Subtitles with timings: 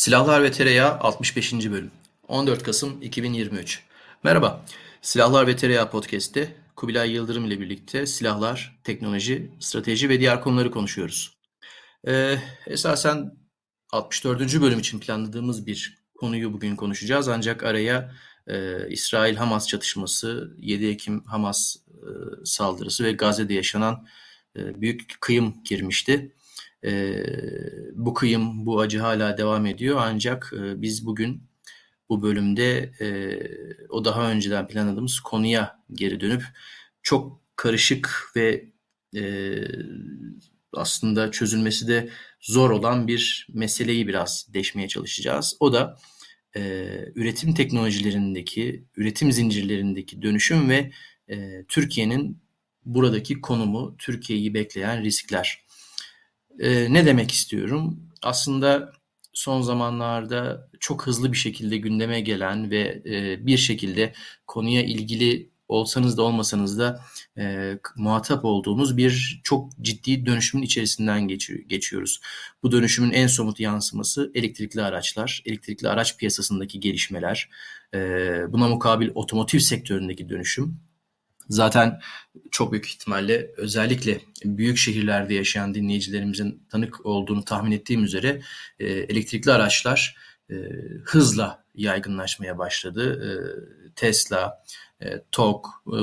[0.00, 1.52] Silahlar ve Tereyağı 65.
[1.52, 1.90] bölüm
[2.28, 3.82] 14 Kasım 2023
[4.22, 4.64] Merhaba,
[5.02, 11.38] Silahlar ve Tereyağı podcast'te Kubilay Yıldırım ile birlikte silahlar, teknoloji, strateji ve diğer konuları konuşuyoruz.
[12.06, 13.32] Ee, esasen
[13.92, 14.60] 64.
[14.60, 18.12] bölüm için planladığımız bir konuyu bugün konuşacağız ancak araya
[18.46, 22.08] e, İsrail-Hamas çatışması, 7 Ekim Hamas e,
[22.44, 24.06] saldırısı ve Gazze'de yaşanan
[24.56, 26.32] e, büyük kıyım girmişti.
[26.84, 27.24] E,
[27.94, 31.42] bu kıyım, bu acı hala devam ediyor ancak e, biz bugün
[32.08, 33.08] bu bölümde e,
[33.88, 36.42] o daha önceden planladığımız konuya geri dönüp
[37.02, 38.64] çok karışık ve
[39.16, 39.54] e,
[40.72, 42.08] aslında çözülmesi de
[42.40, 45.56] zor olan bir meseleyi biraz deşmeye çalışacağız.
[45.60, 45.98] O da
[46.56, 46.60] e,
[47.14, 50.90] üretim teknolojilerindeki, üretim zincirlerindeki dönüşüm ve
[51.30, 52.38] e, Türkiye'nin
[52.84, 55.64] buradaki konumu, Türkiye'yi bekleyen riskler.
[56.58, 58.00] E, ne demek istiyorum?
[58.22, 58.92] Aslında
[59.32, 64.12] son zamanlarda çok hızlı bir şekilde gündeme gelen ve e, bir şekilde
[64.46, 67.00] konuya ilgili olsanız da olmasanız da
[67.38, 72.20] e, muhatap olduğumuz bir çok ciddi dönüşümün içerisinden geçiyor, geçiyoruz.
[72.62, 77.50] Bu dönüşümün en somut yansıması elektrikli araçlar, elektrikli araç piyasasındaki gelişmeler,
[77.94, 77.98] e,
[78.48, 80.89] buna mukabil otomotiv sektöründeki dönüşüm
[81.50, 82.00] Zaten
[82.50, 88.40] çok büyük ihtimalle özellikle büyük şehirlerde yaşayan dinleyicilerimizin tanık olduğunu tahmin ettiğim üzere
[88.78, 90.16] e, elektrikli araçlar
[90.50, 90.54] e,
[91.04, 93.24] hızla yaygınlaşmaya başladı.
[93.26, 93.30] E,
[93.96, 94.62] Tesla,
[95.02, 95.98] e, TOG, e,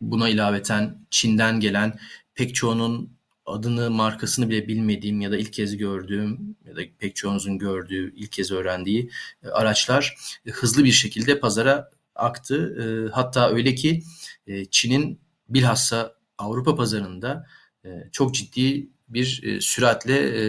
[0.00, 1.98] buna ilaveten Çin'den gelen
[2.34, 3.10] pek çoğunun
[3.46, 8.32] adını, markasını bile bilmediğim ya da ilk kez gördüğüm ya da pek çoğunuzun gördüğü, ilk
[8.32, 9.10] kez öğrendiği
[9.42, 10.16] e, araçlar
[10.46, 12.76] e, hızlı bir şekilde pazara aktı.
[12.82, 14.02] E, hatta öyle ki
[14.48, 17.46] e, Çin'in bilhassa Avrupa pazarında
[17.84, 20.42] e, çok ciddi bir e, süratle e,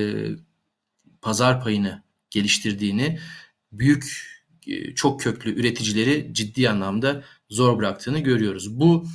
[1.22, 3.20] pazar payını geliştirdiğini,
[3.72, 4.30] büyük
[4.96, 8.80] çok köklü üreticileri ciddi anlamda zor bıraktığını görüyoruz.
[8.80, 9.06] Bu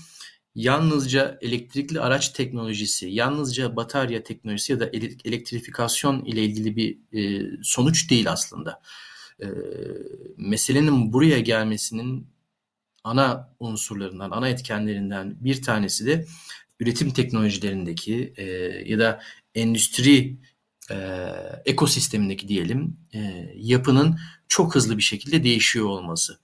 [0.54, 4.86] yalnızca elektrikli araç teknolojisi, yalnızca batarya teknolojisi ya da
[5.24, 6.98] elektrifikasyon ile ilgili bir
[7.62, 8.82] sonuç değil aslında.
[10.36, 12.26] Meselenin buraya gelmesinin
[13.04, 16.26] ana unsurlarından, ana etkenlerinden bir tanesi de
[16.80, 18.44] üretim teknolojilerindeki e,
[18.86, 19.20] ya da
[19.54, 20.36] endüstri
[20.90, 20.96] e,
[21.64, 26.38] ekosistemindeki diyelim e, yapının çok hızlı bir şekilde değişiyor olması.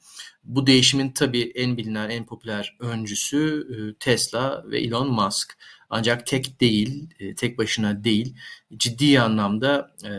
[0.44, 5.58] Bu değişimin tabii en bilinen, en popüler öncüsü e, Tesla ve Elon Musk.
[5.90, 8.34] Ancak tek değil, e, tek başına değil,
[8.76, 10.12] ciddi anlamda e,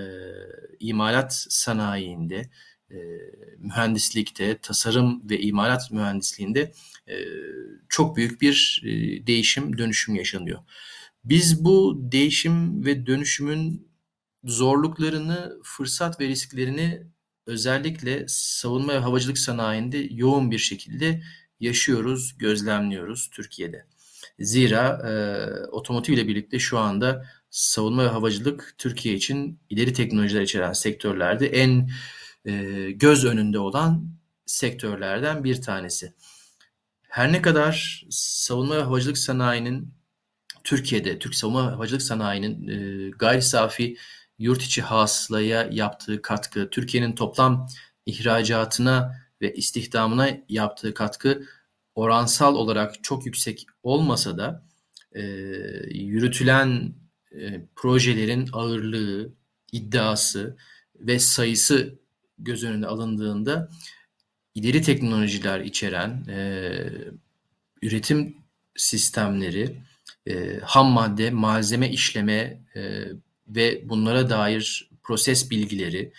[0.79, 2.49] imalat sanayiinde,
[2.93, 2.97] e,
[3.59, 6.71] mühendislikte, tasarım ve imalat mühendisliğinde
[7.07, 7.15] e,
[7.89, 8.89] çok büyük bir e,
[9.27, 10.59] değişim, dönüşüm yaşanıyor.
[11.23, 13.87] Biz bu değişim ve dönüşümün
[14.43, 17.03] zorluklarını, fırsat ve risklerini
[17.45, 21.23] özellikle savunma ve havacılık sanayinde yoğun bir şekilde
[21.59, 23.85] yaşıyoruz, gözlemliyoruz Türkiye'de.
[24.39, 25.13] Zira e,
[25.67, 31.89] otomotiv ile birlikte şu anda savunma ve havacılık Türkiye için ileri teknolojiler içeren sektörlerde en
[32.89, 34.11] göz önünde olan
[34.45, 36.13] sektörlerden bir tanesi.
[37.01, 39.93] Her ne kadar savunma ve havacılık sanayinin
[40.63, 43.97] Türkiye'de, Türk savunma havacılık sanayinin e, gayri safi
[44.39, 47.67] yurt içi hasılaya yaptığı katkı, Türkiye'nin toplam
[48.05, 51.43] ihracatına ve istihdamına yaptığı katkı
[51.95, 54.65] oransal olarak çok yüksek olmasa da
[55.11, 55.21] e,
[55.91, 56.95] yürütülen
[57.31, 59.33] e, projelerin ağırlığı,
[59.71, 60.57] iddiası
[60.95, 62.00] ve sayısı
[62.43, 63.69] göz önüne alındığında
[64.55, 66.71] ileri teknolojiler içeren e,
[67.81, 68.37] üretim
[68.75, 69.81] sistemleri,
[70.27, 73.03] e, ham madde, malzeme işleme e,
[73.47, 76.13] ve bunlara dair proses bilgileri,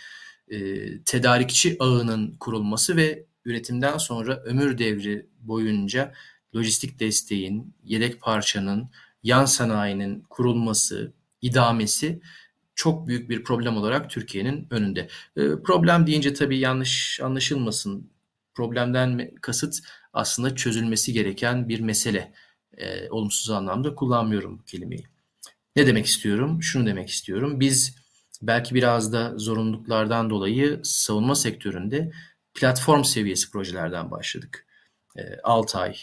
[0.49, 0.59] e,
[1.03, 6.13] tedarikçi ağının kurulması ve üretimden sonra ömür devri boyunca
[6.57, 8.91] lojistik desteğin, yedek parçanın,
[9.23, 12.21] yan sanayinin kurulması, idamesi
[12.75, 15.09] çok büyük bir problem olarak Türkiye'nin önünde.
[15.37, 18.11] E, problem deyince tabii yanlış anlaşılmasın.
[18.55, 19.79] Problemden kasıt
[20.13, 22.33] aslında çözülmesi gereken bir mesele.
[22.79, 25.05] E, olumsuz anlamda kullanmıyorum bu kelimeyi.
[25.77, 26.63] Ne demek istiyorum?
[26.63, 27.61] Şunu demek istiyorum.
[27.61, 27.97] Biz
[28.43, 32.13] belki biraz da zorunluluklardan dolayı savunma sektöründe
[32.55, 34.67] platform seviyesi projelerden başladık.
[35.17, 35.97] E, Altay,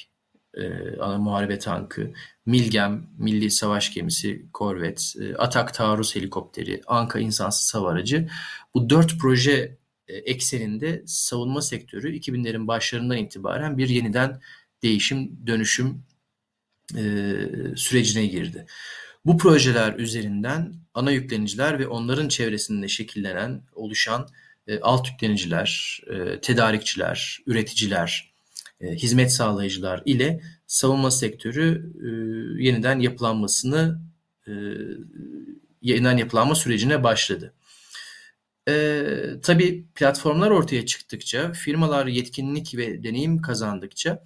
[0.53, 2.13] e, ana muharebe tankı,
[2.45, 8.29] Milgem, Milli Savaş Gemisi, korvet, e, Atak Taarruz Helikopteri, Anka İnsansız Hava Aracı.
[8.73, 14.41] Bu dört proje e, ekseninde savunma sektörü 2000'lerin başlarından itibaren bir yeniden
[14.83, 16.03] değişim, dönüşüm
[16.95, 17.01] e,
[17.75, 18.65] sürecine girdi.
[19.25, 24.27] Bu projeler üzerinden ana yükleniciler ve onların çevresinde şekillenen, oluşan
[24.67, 28.28] e, alt yükleniciler, e, tedarikçiler, üreticiler,
[28.81, 32.09] hizmet sağlayıcılar ile savunma sektörü e,
[32.63, 34.01] yeniden yapılanmasını
[34.47, 34.51] e,
[35.81, 37.53] yeniden yapılanma sürecine başladı.
[38.69, 39.03] E,
[39.43, 44.23] tabii platformlar ortaya çıktıkça, firmalar yetkinlik ve deneyim kazandıkça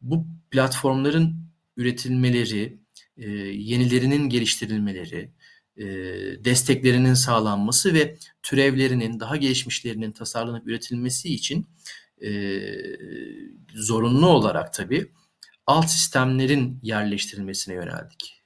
[0.00, 1.36] bu platformların
[1.76, 2.78] üretilmeleri,
[3.16, 5.30] e, yenilerinin geliştirilmeleri,
[5.76, 5.84] e,
[6.44, 11.66] desteklerinin sağlanması ve türevlerinin, daha gelişmişlerinin tasarlanıp üretilmesi için
[12.22, 12.30] e,
[13.74, 15.12] zorunlu olarak tabii
[15.66, 18.42] alt sistemlerin yerleştirilmesine yöneldik.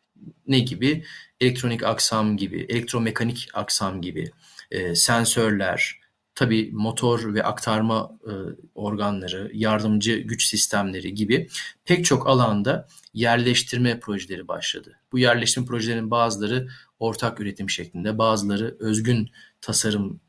[0.46, 1.04] Ne gibi?
[1.40, 4.30] Elektronik aksam gibi, elektromekanik aksam gibi,
[4.70, 6.00] e, sensörler,
[6.34, 8.32] tabii motor ve aktarma e,
[8.74, 11.48] organları, yardımcı güç sistemleri gibi
[11.84, 15.00] pek çok alanda yerleştirme projeleri başladı.
[15.12, 16.68] Bu yerleştirme projelerinin bazıları
[16.98, 19.30] ortak üretim şeklinde, bazıları özgün
[19.60, 20.20] tasarım,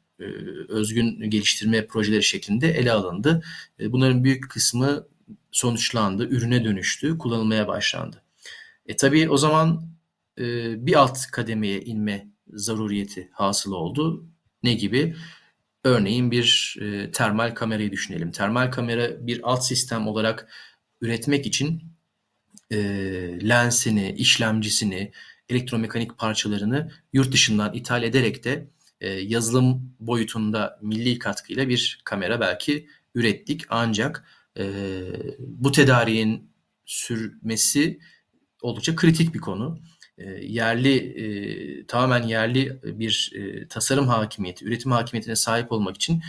[0.70, 3.44] özgün geliştirme projeleri şeklinde ele alındı.
[3.80, 5.08] E, bunların büyük kısmı
[5.52, 8.24] sonuçlandı, ürüne dönüştü, kullanılmaya başlandı.
[8.86, 9.92] E tabii o zaman
[10.40, 10.46] e,
[10.86, 14.26] bir alt kademeye inme zaruriyeti hasıl oldu.
[14.64, 15.16] Ne gibi?
[15.84, 18.32] Örneğin bir e, termal kamerayı düşünelim.
[18.32, 20.48] Termal kamera bir alt sistem olarak
[21.02, 21.84] üretmek için
[22.72, 22.78] e,
[23.50, 25.12] lensini, işlemcisini,
[25.50, 28.68] elektromekanik parçalarını yurt dışından ithal ederek de
[29.02, 33.62] e, yazılım boyutunda milli katkıyla bir kamera belki ürettik.
[33.70, 34.26] Ancak
[34.60, 34.64] e,
[35.40, 36.52] bu tedariğin
[36.86, 38.00] sürmesi
[38.62, 39.80] oldukça kritik bir konu.
[40.18, 46.22] E, yerli, e, tamamen yerli bir e, tasarım hakimiyeti, üretim hakimiyetine sahip olmak için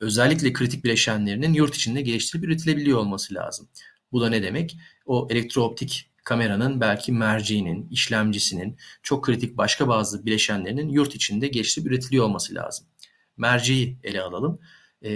[0.00, 3.68] özellikle kritik bileşenlerinin yurt içinde geliştirilip üretilebiliyor olması lazım.
[4.12, 4.76] Bu da ne demek?
[5.06, 12.24] O elektrooptik kameranın belki merceğinin, işlemcisinin, çok kritik başka bazı bileşenlerinin yurt içinde geliştirip üretiliyor
[12.24, 12.86] olması lazım.
[13.36, 14.60] Merceği ele alalım.
[15.02, 15.10] E,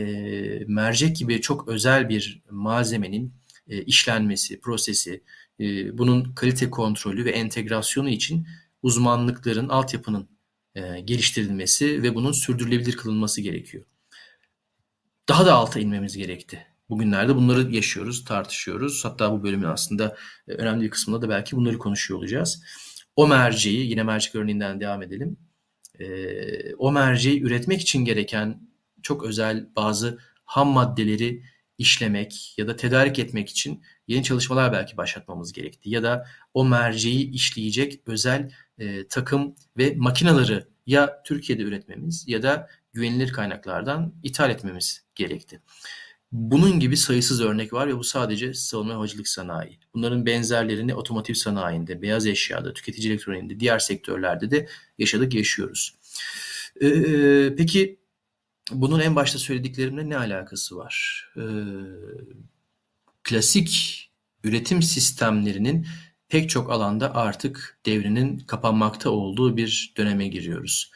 [0.66, 3.34] mercek gibi çok özel bir malzemenin
[3.68, 5.22] e, işlenmesi, prosesi,
[5.60, 8.46] e, bunun kalite kontrolü ve entegrasyonu için
[8.82, 10.28] uzmanlıkların, altyapının
[10.74, 13.84] e, geliştirilmesi ve bunun sürdürülebilir kılınması gerekiyor.
[15.28, 16.66] Daha da alta inmemiz gerekti.
[16.88, 19.04] Bugünlerde bunları yaşıyoruz, tartışıyoruz.
[19.04, 20.16] Hatta bu bölümün aslında
[20.48, 22.62] e, önemli bir kısmında da belki bunları konuşuyor olacağız.
[23.16, 25.36] O merceği, yine mercek örneğinden devam edelim.
[26.00, 28.68] E, o merceği üretmek için gereken
[29.02, 31.42] çok özel bazı ham maddeleri
[31.78, 35.90] işlemek ya da tedarik etmek için yeni çalışmalar belki başlatmamız gerekti.
[35.90, 42.68] Ya da o merceği işleyecek özel e, takım ve makinaları ya Türkiye'de üretmemiz ya da
[42.92, 45.60] güvenilir kaynaklardan ithal etmemiz gerekti.
[46.34, 49.78] Bunun gibi sayısız örnek var ve bu sadece savunma havacılık sanayi.
[49.94, 55.94] Bunların benzerlerini otomotiv sanayinde, beyaz eşyada, tüketici elektroniğinde, diğer sektörlerde de yaşadık, yaşıyoruz.
[56.82, 57.98] Ee, peki
[58.70, 61.24] bunun en başta söylediklerimle ne alakası var?
[61.36, 61.42] Ee,
[63.22, 64.04] klasik
[64.44, 65.86] üretim sistemlerinin
[66.28, 70.90] pek çok alanda artık devrinin kapanmakta olduğu bir döneme giriyoruz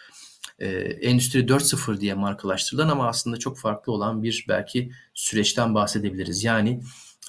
[0.58, 6.44] e, Endüstri 4.0 diye markalaştırılan ama aslında çok farklı olan bir belki süreçten bahsedebiliriz.
[6.44, 6.80] Yani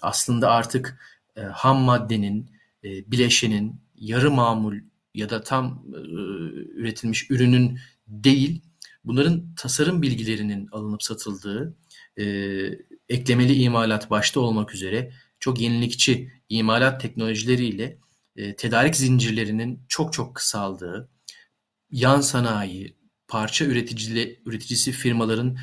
[0.02, 1.00] aslında artık
[1.36, 2.52] e, ham maddenin,
[2.84, 4.76] e, bileşenin, yarı mamul
[5.14, 5.98] ya da tam e,
[6.80, 8.62] üretilmiş ürünün değil,
[9.04, 11.78] bunların tasarım bilgilerinin alınıp satıldığı,
[12.18, 12.24] e,
[13.10, 17.98] eklemeli imalat başta olmak üzere çok yenilikçi imalat teknolojileriyle
[18.36, 21.10] e, tedarik zincirlerinin çok çok kısaldığı,
[21.92, 22.99] yan sanayi,
[23.30, 25.58] parça üreticili, üreticisi firmaların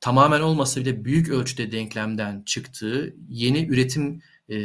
[0.00, 4.56] tamamen olmasa bile büyük ölçüde denklemden çıktığı yeni üretim e,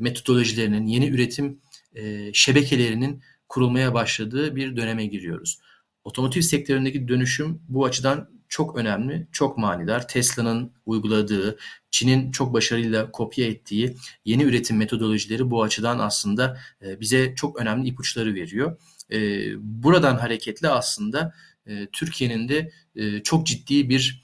[0.00, 1.60] metodolojilerinin, yeni üretim
[1.94, 5.58] e, şebekelerinin kurulmaya başladığı bir döneme giriyoruz.
[6.04, 10.08] Otomotiv sektöründeki dönüşüm bu açıdan çok önemli, çok manidar.
[10.08, 11.58] Tesla'nın uyguladığı,
[11.90, 17.88] Çin'in çok başarıyla kopya ettiği yeni üretim metodolojileri bu açıdan aslında e, bize çok önemli
[17.88, 18.80] ipuçları veriyor.
[19.12, 19.18] E,
[19.58, 21.34] buradan hareketle aslında
[21.68, 24.22] e, Türkiye'nin de e, çok ciddi bir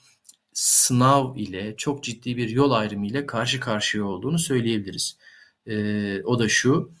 [0.53, 5.17] sınav ile, çok ciddi bir yol ayrımı ile karşı karşıya olduğunu söyleyebiliriz.
[5.67, 6.91] E, o da şu,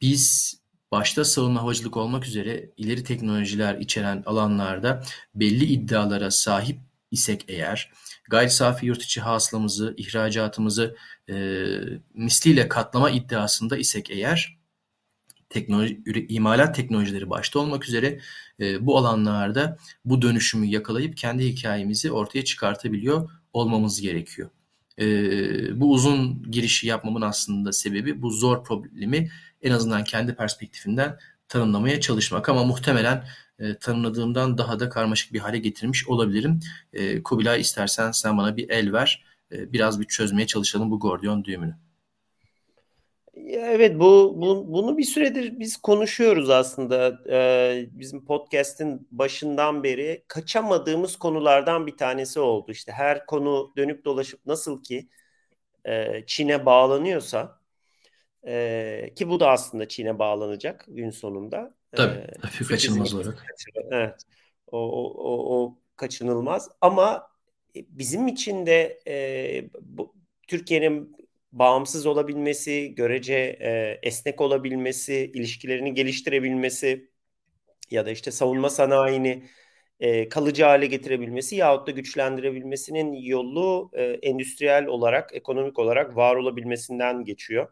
[0.00, 0.56] biz
[0.92, 5.02] başta savunma havacılık olmak üzere ileri teknolojiler içeren alanlarda
[5.34, 6.78] belli iddialara sahip
[7.10, 7.92] isek eğer,
[8.28, 10.96] gayri safi yurt içi hasılamızı, ihracatımızı
[11.28, 11.34] e,
[12.14, 14.58] misliyle katlama iddiasında isek eğer,
[15.48, 18.20] teknoloji, imalat teknolojileri başta olmak üzere
[18.60, 24.50] e, bu alanlarda bu dönüşümü yakalayıp kendi hikayemizi ortaya çıkartabiliyor olmamız gerekiyor.
[25.00, 25.06] E,
[25.80, 29.30] bu uzun girişi yapmamın aslında sebebi bu zor problemi
[29.62, 33.24] en azından kendi perspektifimden tanımlamaya çalışmak ama muhtemelen
[33.58, 36.60] e, tanımladığımdan daha da karmaşık bir hale getirmiş olabilirim.
[36.92, 39.24] E, Kubilay istersen sen bana bir el ver.
[39.52, 41.76] E, biraz bir çözmeye çalışalım bu Gordiyon düğümünü.
[43.46, 47.18] Evet bu, bu bunu bir süredir biz konuşuyoruz aslında.
[47.30, 52.72] Ee, bizim podcast'in başından beri kaçamadığımız konulardan bir tanesi oldu.
[52.72, 55.08] İşte her konu dönüp dolaşıp nasıl ki
[55.84, 57.60] e, Çin'e bağlanıyorsa
[58.46, 61.74] e, ki bu da aslında Çin'e bağlanacak gün sonunda.
[61.92, 62.26] Tabii,
[62.62, 63.46] ee, kaçınılmaz olarak.
[63.90, 64.14] Evet,
[64.66, 67.28] o, o, o, o kaçınılmaz ama
[67.74, 70.14] bizim için de e, bu,
[70.48, 71.16] Türkiye'nin
[71.58, 77.10] bağımsız olabilmesi, görece e, esnek olabilmesi, ilişkilerini geliştirebilmesi
[77.90, 79.44] ya da işte savunma sanayini
[80.00, 87.24] e, kalıcı hale getirebilmesi yahut da güçlendirebilmesinin yolu e, endüstriyel olarak, ekonomik olarak var olabilmesinden
[87.24, 87.68] geçiyor.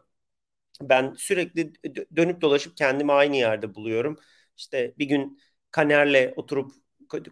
[0.81, 1.73] Ben sürekli
[2.15, 4.19] dönüp dolaşıp kendimi aynı yerde buluyorum.
[4.57, 5.39] İşte bir gün
[5.71, 6.71] Kaner'le oturup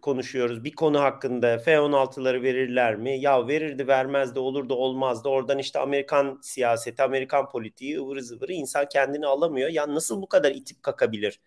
[0.01, 0.63] konuşuyoruz.
[0.63, 3.19] Bir konu hakkında F-16'ları verirler mi?
[3.19, 5.29] Ya verirdi vermezdi olurdu olmazdı.
[5.29, 9.69] Oradan işte Amerikan siyaseti, Amerikan politiği ıvırı zıvırı insan kendini alamıyor.
[9.69, 11.39] Ya nasıl bu kadar itip kakabilir?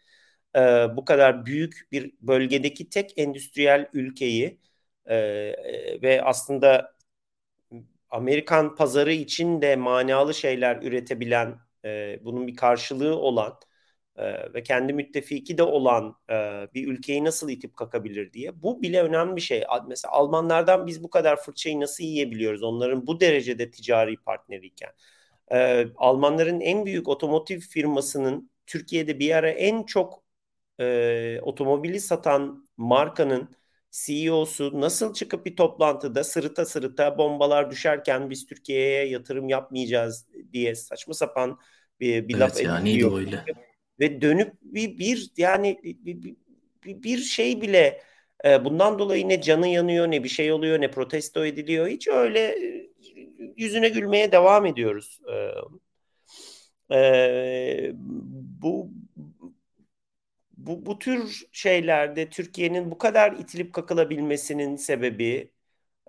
[0.56, 0.60] Ee,
[0.96, 4.60] bu kadar büyük bir bölgedeki tek endüstriyel ülkeyi
[5.06, 5.16] e,
[6.02, 6.96] ve aslında
[8.10, 13.58] Amerikan pazarı için de manalı şeyler üretebilen, e, bunun bir karşılığı olan
[14.16, 16.34] e, ve kendi müttefiki de olan e,
[16.74, 18.62] bir ülkeyi nasıl itip kakabilir diye.
[18.62, 19.64] Bu bile önemli bir şey.
[19.88, 22.62] Mesela Almanlardan biz bu kadar fırçayı nasıl yiyebiliyoruz?
[22.62, 24.90] Onların bu derecede ticari partneriyken.
[25.52, 30.24] E, Almanların en büyük otomotiv firmasının Türkiye'de bir ara en çok
[30.80, 33.48] e, otomobili satan markanın
[33.90, 41.14] CEO'su nasıl çıkıp bir toplantıda sırıta sırıta bombalar düşerken biz Türkiye'ye yatırım yapmayacağız diye saçma
[41.14, 41.58] sapan
[42.00, 43.18] bir, bir evet laf ya, ediyor.
[43.18, 43.44] Öyle
[44.00, 46.22] ve dönüp bir, bir yani bir,
[46.84, 48.02] bir, bir şey bile
[48.44, 52.40] e, bundan dolayı ne canı yanıyor ne bir şey oluyor ne protesto ediliyor hiç öyle
[52.40, 52.90] e,
[53.56, 55.20] yüzüne gülmeye devam ediyoruz.
[56.90, 57.92] E, e,
[58.62, 58.90] bu
[60.56, 65.50] bu, bu tür şeylerde Türkiye'nin bu kadar itilip kakılabilmesinin sebebi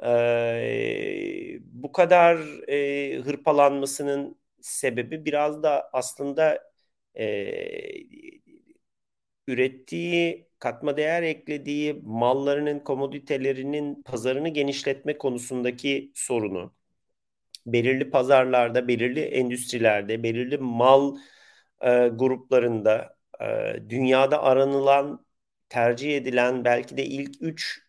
[0.03, 2.37] e, bu kadar
[2.69, 6.59] e, hırpalanmasının sebebi biraz da aslında
[7.19, 7.25] e,
[9.47, 16.73] ürettiği, katma değer eklediği mallarının, komoditelerinin pazarını genişletme konusundaki sorunu,
[17.65, 21.17] belirli pazarlarda, belirli endüstrilerde, belirli mal
[21.81, 25.25] e, gruplarında e, dünyada aranılan,
[25.69, 27.81] tercih edilen belki de ilk üç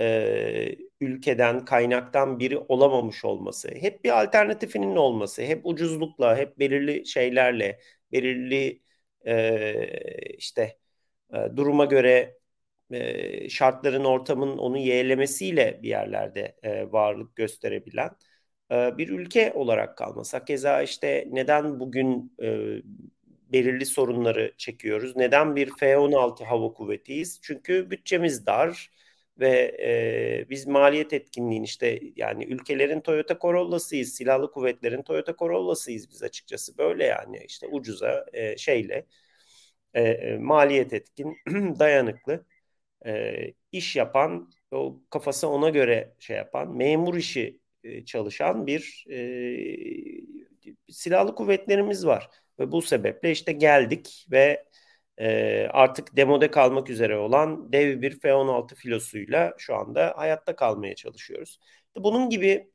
[0.00, 7.80] e, ülkeden, kaynaktan biri olamamış olması, hep bir alternatifinin olması, hep ucuzlukla, hep belirli şeylerle,
[8.12, 8.82] belirli
[9.26, 10.78] e, işte
[11.34, 12.38] e, duruma göre
[12.90, 18.10] e, şartların, ortamın onu yeğlemesiyle bir yerlerde e, varlık gösterebilen
[18.72, 20.44] e, bir ülke olarak kalması.
[20.44, 22.48] Keza işte neden bugün e,
[23.52, 25.16] belirli sorunları çekiyoruz?
[25.16, 27.40] Neden bir F-16 hava kuvvetiyiz?
[27.42, 28.90] Çünkü bütçemiz dar
[29.38, 29.76] ve
[30.44, 36.78] e, biz maliyet etkinliğin işte yani ülkelerin Toyota Corolla'sıyız, silahlı kuvvetlerin Toyota Corolla'sıyız biz açıkçası.
[36.78, 39.06] Böyle yani işte ucuza e, şeyle
[39.94, 41.36] e, maliyet etkin,
[41.78, 42.46] dayanıklı
[43.06, 43.34] e,
[43.72, 49.16] iş yapan, o kafası ona göre şey yapan, memur işi e, çalışan bir e,
[50.90, 52.30] silahlı kuvvetlerimiz var.
[52.58, 54.64] Ve bu sebeple işte geldik ve
[55.22, 61.58] e, artık demode kalmak üzere olan dev bir F-16 filosuyla şu anda hayatta kalmaya çalışıyoruz.
[61.96, 62.70] Bunun gibi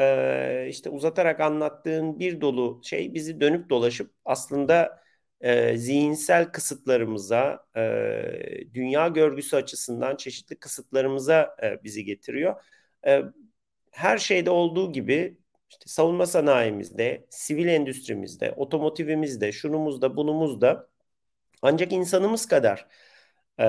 [0.00, 5.02] e, işte uzatarak anlattığın bir dolu şey bizi dönüp dolaşıp aslında
[5.40, 7.82] e, zihinsel kısıtlarımıza, e,
[8.74, 12.62] dünya görgüsü açısından çeşitli kısıtlarımıza e, bizi getiriyor.
[13.06, 13.22] E,
[13.90, 15.38] her şeyde olduğu gibi
[15.70, 20.91] işte savunma sanayimizde, sivil endüstrimizde, otomotivimizde, şunumuzda, bunumuzda
[21.62, 22.86] ancak insanımız kadar
[23.60, 23.66] e,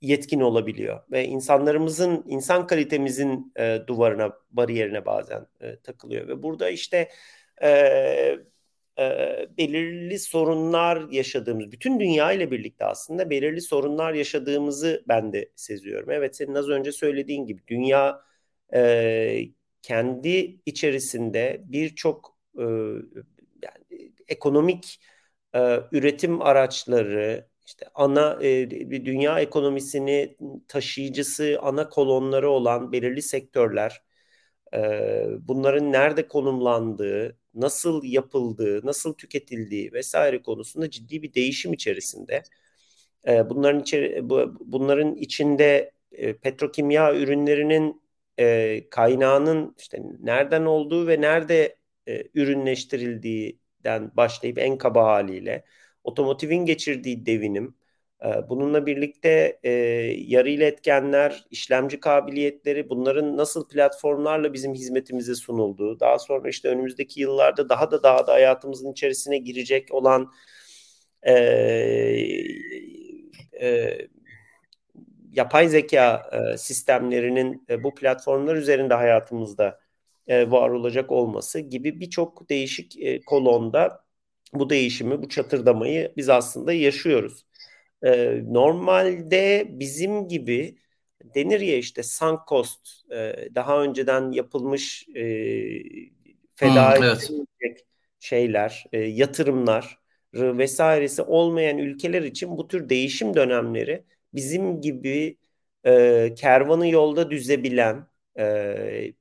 [0.00, 7.08] yetkin olabiliyor ve insanlarımızın insan kalitemizin e, duvarına bariyerine bazen e, takılıyor ve burada işte
[7.62, 7.68] e,
[8.98, 16.10] e, belirli sorunlar yaşadığımız bütün dünya ile birlikte aslında belirli sorunlar yaşadığımızı ben de seziyorum.
[16.10, 18.20] Evet senin az önce söylediğin gibi dünya
[18.74, 19.40] e,
[19.82, 22.62] kendi içerisinde birçok e,
[23.62, 25.00] yani ekonomik
[25.54, 28.70] e, üretim araçları, işte ana e,
[29.06, 30.36] dünya ekonomisini
[30.68, 34.02] taşıyıcısı, ana kolonları olan belirli sektörler
[35.40, 42.42] bunların nerede konumlandığı, nasıl yapıldığı, nasıl tüketildiği vesaire konusunda ciddi bir değişim içerisinde.
[43.26, 44.28] bunların içeri,
[44.60, 45.92] bunların içinde
[46.42, 48.02] petrokimya ürünlerinin
[48.90, 51.76] kaynağının işte nereden olduğu ve nerede
[53.84, 55.64] ürünleştirildiğinden başlayıp en kaba haliyle
[56.04, 57.74] otomotivin geçirdiği devinim,
[58.24, 59.70] ee, bununla birlikte e,
[60.26, 67.68] yarı iletkenler, işlemci kabiliyetleri bunların nasıl platformlarla bizim hizmetimize sunulduğu, daha sonra işte önümüzdeki yıllarda
[67.68, 70.32] daha da daha da hayatımızın içerisine girecek olan
[71.22, 71.32] e,
[73.60, 73.98] e,
[75.32, 79.83] yapay zeka e, sistemlerinin e, bu platformlar üzerinde hayatımızda
[80.26, 84.04] e, var olacak olması gibi birçok değişik e, kolonda
[84.54, 87.46] bu değişimi, bu çatırdamayı biz aslında yaşıyoruz.
[88.02, 90.78] E, normalde bizim gibi
[91.34, 95.24] denir ya işte sunk cost e, daha önceden yapılmış e,
[96.54, 97.84] feda hmm, evet.
[98.20, 99.98] şeyler, e, yatırımlar
[100.34, 104.04] vesairesi olmayan ülkeler için bu tür değişim dönemleri
[104.34, 105.36] bizim gibi
[105.86, 108.06] e, kervanı yolda düzebilen
[108.38, 109.12] e,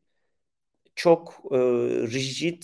[0.95, 1.57] çok e,
[2.13, 2.63] rigid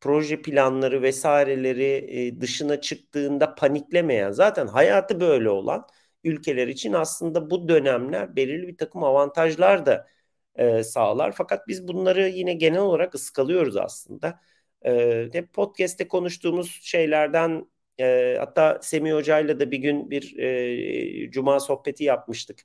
[0.00, 5.86] proje planları vesaireleri e, dışına çıktığında paniklemeyen zaten hayatı böyle olan
[6.24, 10.08] ülkeler için aslında bu dönemler belirli bir takım avantajlar da
[10.56, 11.32] e, sağlar.
[11.32, 14.40] Fakat biz bunları yine genel olarak ıskalıyoruz aslında.
[14.86, 17.66] E, hep podcast'te konuştuğumuz şeylerden
[18.00, 22.60] e, hatta Semih Hoca'yla da bir gün bir e, cuma sohbeti yapmıştık.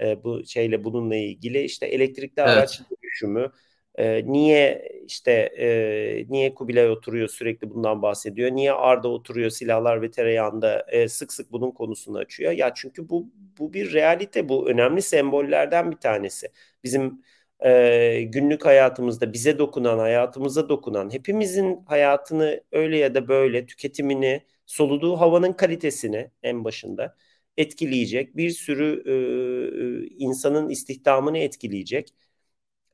[0.00, 2.48] E, bu şeyle bununla ilgili işte elektrikli evet.
[2.50, 3.52] araç dönüşümü,
[3.98, 8.50] e, niye işte e, niye Kubilay oturuyor sürekli bundan bahsediyor?
[8.50, 12.52] Niye Arda oturuyor silahlar ve tereyağında e, sık sık bunun konusunu açıyor?
[12.52, 16.48] Ya çünkü bu bu bir realite bu önemli sembollerden bir tanesi.
[16.84, 17.22] Bizim
[17.64, 25.16] e, günlük hayatımızda bize dokunan, hayatımıza dokunan, hepimizin hayatını öyle ya da böyle tüketimini, soluduğu
[25.20, 27.16] havanın kalitesini en başında
[27.56, 29.02] etkileyecek, bir sürü
[29.38, 32.14] e, insanın istihdamını etkileyecek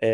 [0.02, 0.08] e,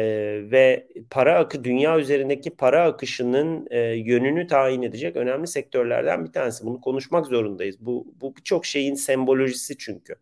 [0.51, 6.65] ve para akı dünya üzerindeki para akışının e, yönünü tayin edecek önemli sektörlerden bir tanesi.
[6.67, 7.77] Bunu konuşmak zorundayız.
[7.81, 10.17] Bu bu birçok şeyin sembolojisi çünkü.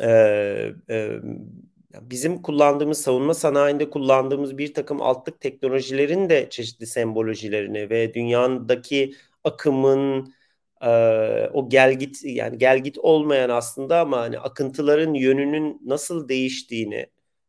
[0.00, 0.08] E,
[0.90, 1.20] e,
[2.02, 10.34] bizim kullandığımız savunma sanayinde kullandığımız bir takım altlık teknolojilerin de çeşitli sembolojilerini ve dünyadaki akımın
[10.82, 10.88] e,
[11.52, 17.06] o gelgit yani gelgit olmayan aslında ama hani akıntıların yönünün nasıl değiştiğini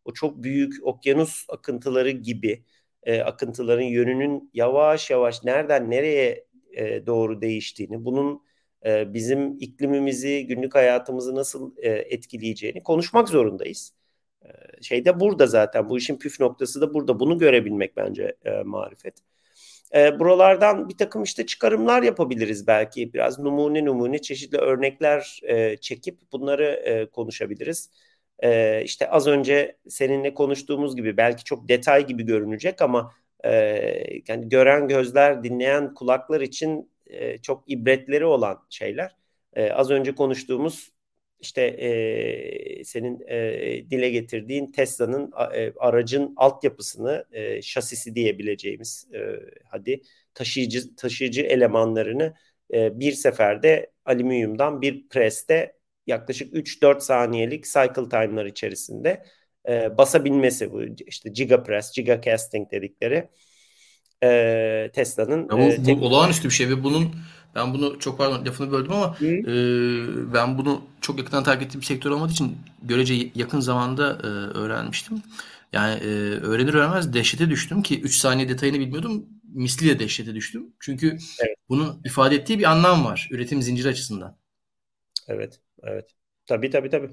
[0.08, 2.64] o çok büyük okyanus akıntıları gibi
[3.04, 8.42] e, akıntıların yönünün yavaş yavaş nereden nereye e, doğru değiştiğini, bunun
[8.86, 13.94] e, bizim iklimimizi, günlük hayatımızı nasıl e, etkileyeceğini konuşmak zorundayız.
[14.46, 14.48] E,
[14.82, 17.20] şey de burada zaten bu işin püf noktası da burada.
[17.20, 19.14] Bunu görebilmek bence e, marifet.
[19.96, 23.14] E, buralardan bir takım işte çıkarımlar yapabiliriz belki.
[23.14, 27.90] Biraz numune numune çeşitli örnekler e, çekip bunları e, konuşabiliriz.
[28.44, 33.52] E, işte az önce seninle konuştuğumuz gibi belki çok detay gibi görünecek ama e,
[34.28, 39.16] yani gören gözler, dinleyen kulaklar için e, çok ibretleri olan şeyler.
[39.54, 40.92] E, az önce konuştuğumuz
[41.40, 43.40] işte e, senin e,
[43.90, 49.20] dile getirdiğin Tesla'nın e, aracın altyapısını, e, şasisi diyebileceğimiz e,
[49.66, 50.02] hadi
[50.34, 52.34] taşıyıcı taşıyıcı elemanlarını
[52.74, 55.77] e, bir seferde alüminyumdan bir preste
[56.08, 59.24] yaklaşık 3-4 saniyelik cycle time'lar içerisinde
[59.70, 63.30] e, basabilmesi bu işte gigapress, gigacasting dedikleri
[64.24, 65.50] e, Tesla'nın.
[65.50, 67.12] bu, e, bu olağanüstü bir şey ve bunun
[67.56, 71.86] ben bunu çok pardon lafını böldüm ama e, ben bunu çok yakından takip ettiğim bir
[71.86, 75.22] sektör olmadığı için görece yakın zamanda e, öğrenmiştim.
[75.74, 76.08] Yani e,
[76.40, 79.26] öğrenir öğrenmez dehşete düştüm ki 3 saniye detayını bilmiyordum.
[79.54, 80.74] Misliyle dehşete düştüm.
[80.80, 81.08] Çünkü
[81.40, 81.56] evet.
[81.70, 84.38] bunun ifade ettiği bir anlam var üretim zinciri açısından.
[85.28, 85.60] Evet.
[85.84, 86.12] Evet.
[86.46, 87.10] Tabii tabii tabii.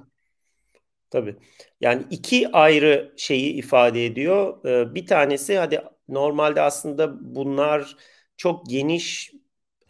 [1.11, 1.37] Tabii.
[1.81, 4.65] Yani iki ayrı şeyi ifade ediyor.
[4.65, 7.97] Ee, bir tanesi hadi normalde aslında bunlar
[8.37, 9.33] çok geniş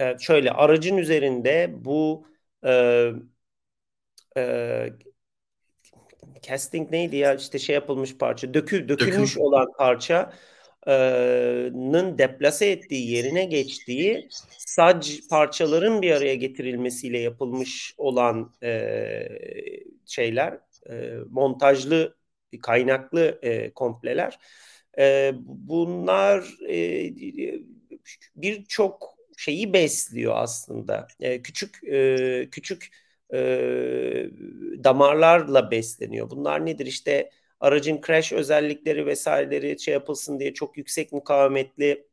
[0.00, 2.26] e, şöyle aracın üzerinde bu
[2.66, 3.12] e,
[4.36, 4.92] e,
[6.42, 9.42] casting neydi ya işte şey yapılmış parça dökül dökülmüş Döküm.
[9.42, 10.32] olan parça
[11.74, 19.28] nın deplase ettiği yerine geçtiği sac parçaların bir araya getirilmesiyle yapılmış olan e,
[20.06, 20.58] şeyler
[20.90, 22.16] e, montajlı
[22.62, 24.38] kaynaklı e, kompleler.
[24.98, 27.14] E, bunlar e,
[28.36, 31.08] birçok şeyi besliyor aslında.
[31.20, 32.90] E, küçük e, küçük
[33.34, 33.38] e,
[34.84, 36.30] damarlarla besleniyor.
[36.30, 36.86] Bunlar nedir?
[36.86, 37.30] İşte
[37.64, 42.06] aracın crash özellikleri vesaireleri şey yapılsın diye çok yüksek mukavemetli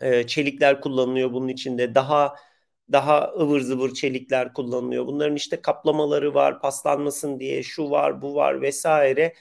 [0.00, 1.94] e, çelikler kullanılıyor bunun içinde.
[1.94, 2.36] Daha
[2.92, 5.06] daha ıvır zıvır çelikler kullanılıyor.
[5.06, 9.34] Bunların işte kaplamaları var, paslanmasın diye şu var, bu var vesaire.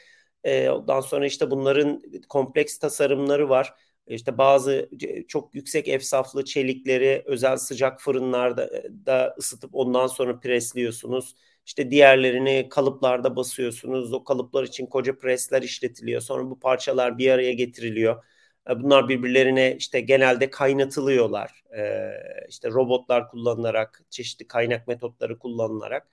[0.43, 3.73] E, ondan sonra işte bunların kompleks tasarımları var.
[4.07, 4.89] İşte bazı
[5.27, 8.69] çok yüksek efsaflı çelikleri özel sıcak fırınlarda
[9.05, 11.35] da ısıtıp ondan sonra presliyorsunuz.
[11.65, 14.13] İşte diğerlerini kalıplarda basıyorsunuz.
[14.13, 16.21] O kalıplar için koca presler işletiliyor.
[16.21, 18.23] Sonra bu parçalar bir araya getiriliyor.
[18.69, 21.63] E, bunlar birbirlerine işte genelde kaynatılıyorlar.
[21.77, 22.11] Ee,
[22.49, 26.07] işte robotlar kullanılarak, çeşitli kaynak metotları kullanılarak.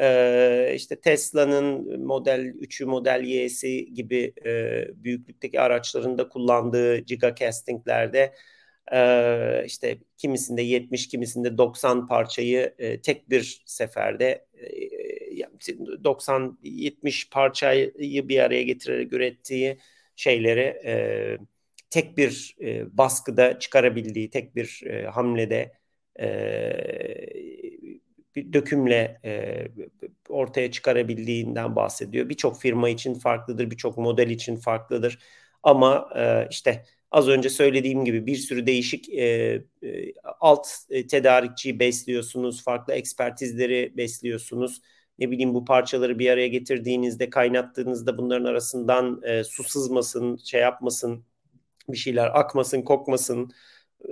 [0.00, 8.34] Ee, işte Tesla'nın Model 3'ü, Model Y'si gibi e, büyüklükteki araçlarında kullandığı gigacastinglerde
[8.92, 14.94] e, işte kimisinde 70, kimisinde 90 parçayı tek bir seferde e,
[16.04, 17.94] 90-70 parçayı
[18.28, 19.78] bir araya getirerek ürettiği
[20.16, 20.80] şeyleri
[21.90, 22.56] tek bir
[22.92, 25.72] baskıda çıkarabildiği, tek bir hamlede
[28.36, 29.20] bir dökümle
[30.28, 32.28] ortaya çıkarabildiğinden bahsediyor.
[32.28, 35.18] Birçok firma için farklıdır, birçok model için farklıdır.
[35.62, 36.08] Ama
[36.50, 39.24] işte az önce söylediğim gibi bir sürü değişik e,
[39.82, 44.80] e, alt e, tedarikçiyi besliyorsunuz, farklı ekspertizleri besliyorsunuz.
[45.18, 51.24] Ne bileyim bu parçaları bir araya getirdiğinizde, kaynattığınızda bunların arasından e, su sızmasın, şey yapmasın,
[51.88, 53.50] bir şeyler akmasın, kokmasın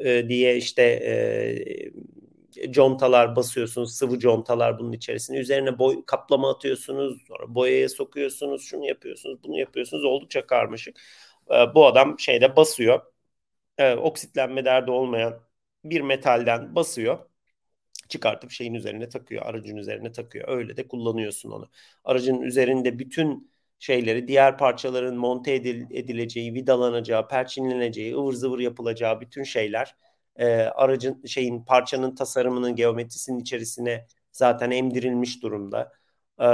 [0.05, 5.39] e, diye işte e, contalar basıyorsunuz, sıvı contalar bunun içerisine.
[5.39, 10.05] Üzerine boy kaplama atıyorsunuz, sonra boyaya sokuyorsunuz, şunu yapıyorsunuz, bunu yapıyorsunuz.
[10.05, 10.97] Oldukça karmaşık.
[11.53, 13.03] E, bu adam şeyde basıyor.
[13.79, 15.41] E, oksitlenme derdi olmayan
[15.85, 17.19] bir metalden basıyor
[18.13, 20.49] çıkartıp şeyin üzerine takıyor, aracın üzerine takıyor.
[20.49, 21.71] Öyle de kullanıyorsun onu.
[22.05, 29.43] Aracın üzerinde bütün şeyleri diğer parçaların monte edil, edileceği, vidalanacağı, perçinleneceği, ıvır zıvır yapılacağı bütün
[29.43, 29.97] şeyler
[30.37, 35.93] e, aracın şeyin parçanın tasarımının geometrisinin içerisine zaten emdirilmiş durumda.
[36.41, 36.45] E,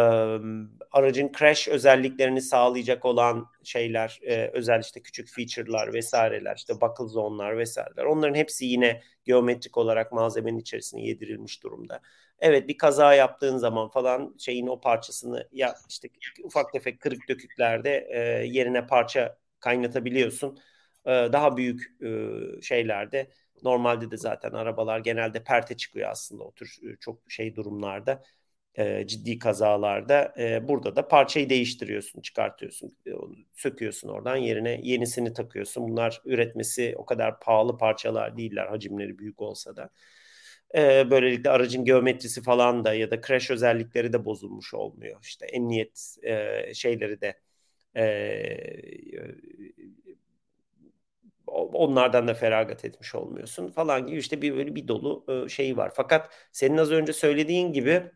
[0.92, 7.58] aracın crash özelliklerini sağlayacak olan şeyler, e, özel işte küçük feature'lar vesaireler, işte buckle zone'lar
[7.58, 8.04] vesaireler.
[8.04, 12.00] Onların hepsi yine geometrik olarak malzemenin içerisine yedirilmiş durumda
[12.40, 16.08] evet bir kaza yaptığın zaman falan şeyin o parçasını ya işte
[16.44, 20.58] ufak tefek kırık döküklerde e, yerine parça kaynatabiliyorsun.
[21.06, 23.30] E, daha büyük e, şeylerde
[23.62, 28.22] normalde de zaten arabalar genelde perte çıkıyor aslında o tür çok şey durumlarda
[28.78, 33.10] e, ciddi kazalarda e, burada da parçayı değiştiriyorsun, çıkartıyorsun, e,
[33.54, 35.88] söküyorsun oradan yerine yenisini takıyorsun.
[35.88, 39.90] Bunlar üretmesi o kadar pahalı parçalar değiller hacimleri büyük olsa da.
[40.76, 45.18] E, böylelikle aracın geometrisi falan da ya da crash özellikleri de bozulmuş olmuyor.
[45.22, 47.40] İşte emniyet e, şeyleri de
[47.96, 48.04] e,
[51.46, 55.92] onlardan da feragat etmiş olmuyorsun falan gibi işte bir böyle bir dolu şey var.
[55.94, 58.10] Fakat senin az önce söylediğin gibi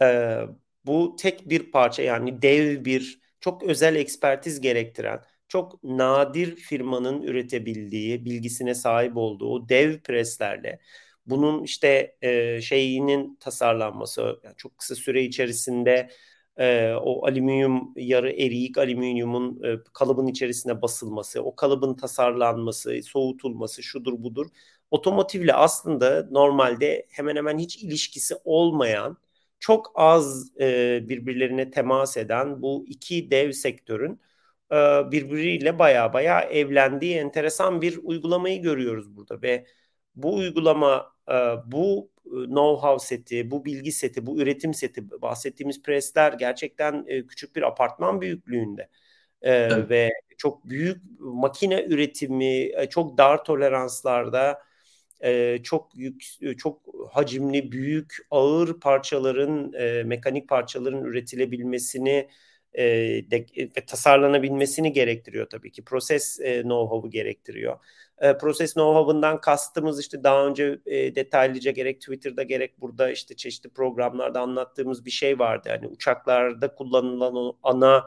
[0.00, 0.38] e,
[0.86, 8.24] bu tek bir parça yani dev bir çok özel ekspertiz gerektiren çok nadir firmanın üretebildiği
[8.24, 10.80] bilgisine sahip olduğu dev preslerle
[11.26, 16.10] bunun işte e, şeyinin tasarlanması yani çok kısa süre içerisinde
[16.56, 24.22] e, o alüminyum yarı eriyik alüminyumun e, kalıbın içerisine basılması, o kalıbın tasarlanması, soğutulması şudur
[24.22, 24.46] budur.
[24.90, 29.16] Otomotivle aslında normalde hemen hemen hiç ilişkisi olmayan,
[29.62, 34.20] çok az e, birbirlerine temas eden bu iki dev sektörün
[34.72, 34.76] e,
[35.10, 39.66] birbiriyle baya baya evlendiği enteresan bir uygulamayı görüyoruz burada ve
[40.14, 41.34] bu uygulama e,
[41.66, 47.56] bu e, know-how seti, bu bilgi seti, bu üretim seti bahsettiğimiz presler gerçekten e, küçük
[47.56, 48.88] bir apartman büyüklüğünde.
[49.42, 49.90] Evet.
[49.90, 54.62] Ve çok büyük makine üretimi, çok dar toleranslarda
[55.62, 56.24] çok yük,
[56.58, 59.72] çok hacimli, büyük, ağır parçaların,
[60.06, 62.28] mekanik parçaların üretilebilmesini
[63.30, 65.84] de, ve tasarlanabilmesini gerektiriyor tabii ki.
[65.84, 67.78] Proses know-how'u gerektiriyor.
[68.22, 73.70] E, proses know-how'ından kastımız işte daha önce e, detaylıca gerek Twitter'da gerek burada işte çeşitli
[73.70, 75.68] programlarda anlattığımız bir şey vardı.
[75.68, 78.04] Yani uçaklarda kullanılan o ana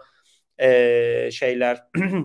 [0.62, 1.84] e, şeyler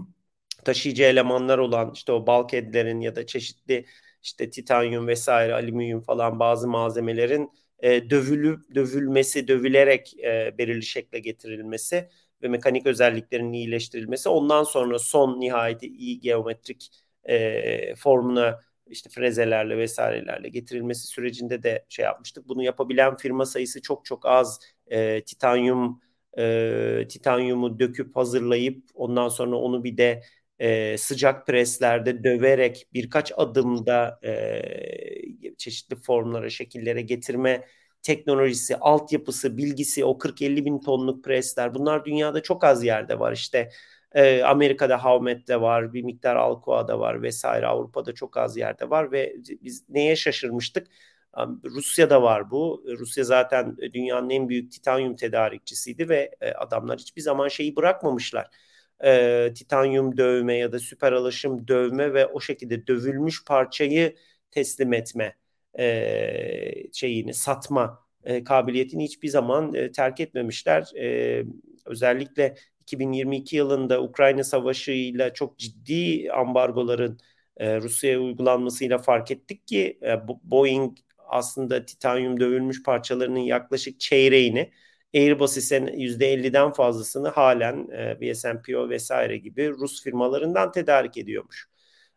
[0.64, 3.86] taşıyıcı elemanlar olan işte o bulkheadlerin ya da çeşitli
[4.22, 12.08] işte titanyum vesaire alüminyum falan bazı malzemelerin e, dövülüp dövülmesi, dövülerek e, belirli şekle getirilmesi
[12.42, 16.90] ve mekanik özelliklerinin iyileştirilmesi ondan sonra son nihayeti iyi geometrik
[17.24, 22.48] e, formuna işte frezelerle vesairelerle getirilmesi sürecinde de şey yapmıştık.
[22.48, 24.60] Bunu yapabilen firma sayısı çok çok az.
[24.86, 26.00] E, titanyum
[26.38, 30.22] e, titanyumu döküp hazırlayıp ondan sonra onu bir de
[30.60, 34.62] e, sıcak preslerde döverek birkaç adımda e,
[35.58, 37.64] çeşitli formlara, şekillere getirme
[38.02, 43.32] teknolojisi, altyapısı, bilgisi, o 40-50 bin tonluk presler bunlar dünyada çok az yerde var.
[43.32, 43.70] İşte
[44.12, 47.66] e, Amerika'da Havmet'te var, bir miktar Alcoa'da var vesaire.
[47.66, 50.86] Avrupa'da çok az yerde var ve biz neye şaşırmıştık?
[51.64, 52.84] Rusya'da var bu.
[52.98, 58.50] Rusya zaten dünyanın en büyük titanyum tedarikçisiydi ve e, adamlar hiçbir zaman şeyi bırakmamışlar.
[59.04, 64.16] E, titanyum dövme ya da süper alaşım dövme ve o şekilde dövülmüş parçayı
[64.50, 65.36] teslim etme
[65.78, 70.90] e, şeyini satma e, kabiliyetini hiçbir zaman e, terk etmemişler.
[70.96, 71.44] E,
[71.86, 77.18] özellikle 2022 yılında Ukrayna Savaşı ile çok ciddi ambargoların
[77.56, 84.70] e, Rusya'ya uygulanmasıyla fark ettik ki e, Boeing aslında titanyum dövülmüş parçalarının yaklaşık çeyreğini
[85.14, 91.68] Airbus ise %50'den fazlasını halen e, VSMPO vesaire gibi Rus firmalarından tedarik ediyormuş.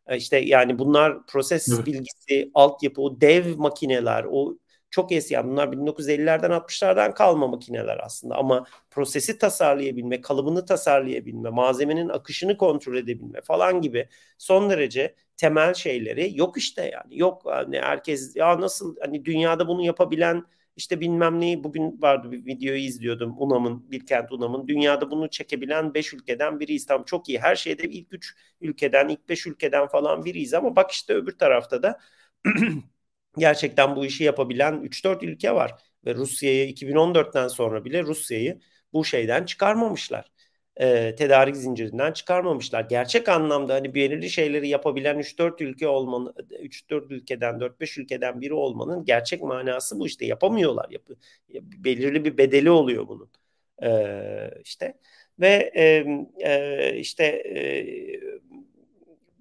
[0.08, 1.86] E, işte yani bunlar proses evet.
[1.86, 4.58] bilgisi, altyapı, o dev makineler, o
[4.93, 12.10] çok eski yani bunlar 1950'lerden 60'lardan kalma makineler aslında ama prosesi tasarlayabilme, kalıbını tasarlayabilme, malzemenin
[12.10, 18.36] akışını kontrol edebilme falan gibi son derece temel şeyleri yok işte yani yok hani herkes
[18.36, 23.91] ya nasıl hani dünyada bunu yapabilen işte bilmem neyi bugün vardı bir videoyu izliyordum UNAM'ın
[23.91, 24.67] Bilkent UNAM'ın.
[24.67, 26.86] Dünyada bunu çekebilen 5 ülkeden biriyiz.
[26.86, 27.39] Tam çok iyi.
[27.39, 31.83] Her şeyde ilk 3 ülkeden ilk 5 ülkeden falan biriyiz ama bak işte öbür tarafta
[31.83, 31.99] da
[33.38, 35.71] gerçekten bu işi yapabilen 3-4 ülke var.
[36.05, 38.59] Ve Rusya'yı 2014'ten sonra bile Rusya'yı
[38.93, 40.31] bu şeyden çıkarmamışlar
[40.77, 42.81] e, tedarik zincirinden çıkarmamışlar.
[42.81, 49.05] Gerçek anlamda hani belirli şeyleri yapabilen 3-4 ülke olmanın 3-4 ülkeden 4-5 ülkeden biri olmanın
[49.05, 50.89] gerçek manası bu işte yapamıyorlar.
[50.89, 51.15] Yapı,
[51.59, 53.29] belirli bir bedeli oluyor bunun.
[53.83, 54.93] E, işte
[55.39, 56.05] ve e,
[56.49, 57.59] e, işte e,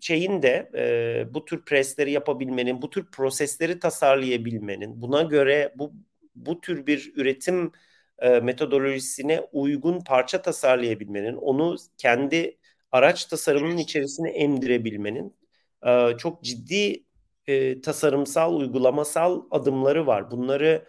[0.00, 5.92] şeyin de e, bu tür presleri yapabilmenin, bu tür prosesleri tasarlayabilmenin, buna göre bu
[6.34, 7.72] bu tür bir üretim
[8.22, 12.58] e, metodolojisine uygun parça tasarlayabilmenin, onu kendi
[12.92, 15.36] araç tasarımının içerisine emdirebilmenin
[15.86, 17.04] e, çok ciddi
[17.46, 20.30] e, tasarımsal, uygulamasal adımları var.
[20.30, 20.88] Bunları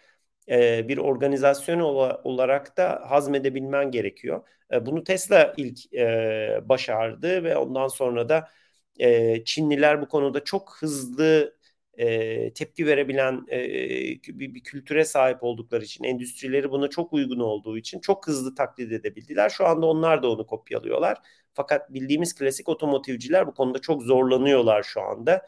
[0.50, 1.80] e, bir organizasyon
[2.24, 4.48] olarak da hazmedebilmen gerekiyor.
[4.72, 8.50] E, bunu Tesla ilk e, başardı ve ondan sonra da
[9.00, 11.56] e, Çinliler bu konuda çok hızlı
[11.98, 13.60] e, tepki verebilen e,
[14.40, 18.92] bir, bir kültüre sahip oldukları için, endüstrileri buna çok uygun olduğu için çok hızlı taklit
[18.92, 19.50] edebildiler.
[19.50, 21.18] Şu anda onlar da onu kopyalıyorlar.
[21.54, 25.48] Fakat bildiğimiz klasik otomotivciler bu konuda çok zorlanıyorlar şu anda.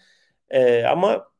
[0.49, 1.31] E, ama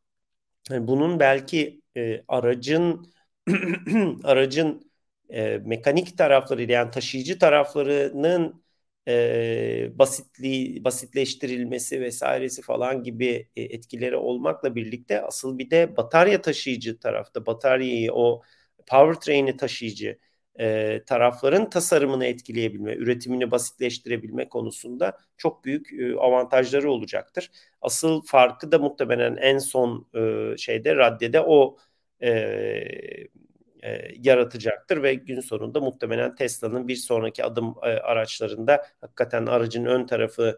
[0.71, 3.13] bunun belki e, aracın
[4.23, 4.91] aracın
[5.29, 8.64] e, mekanik tarafları yani taşıyıcı taraflarının
[9.07, 16.99] e, basitliği, basitleştirilmesi vesairesi falan gibi e, etkileri olmakla birlikte asıl bir de batarya taşıyıcı
[16.99, 18.41] tarafta bataryayı o
[18.87, 20.17] powertrain'i taşıyıcı
[20.59, 27.51] e, tarafların tasarımını etkileyebilme, üretimini basitleştirebilme konusunda çok büyük e, avantajları olacaktır.
[27.81, 31.77] Asıl farkı da muhtemelen en son e, şeyde raddede o
[32.23, 33.27] e,
[33.83, 40.05] e, yaratacaktır ve gün sonunda muhtemelen Tesla'nın bir sonraki adım e, araçlarında hakikaten aracın ön
[40.07, 40.57] tarafını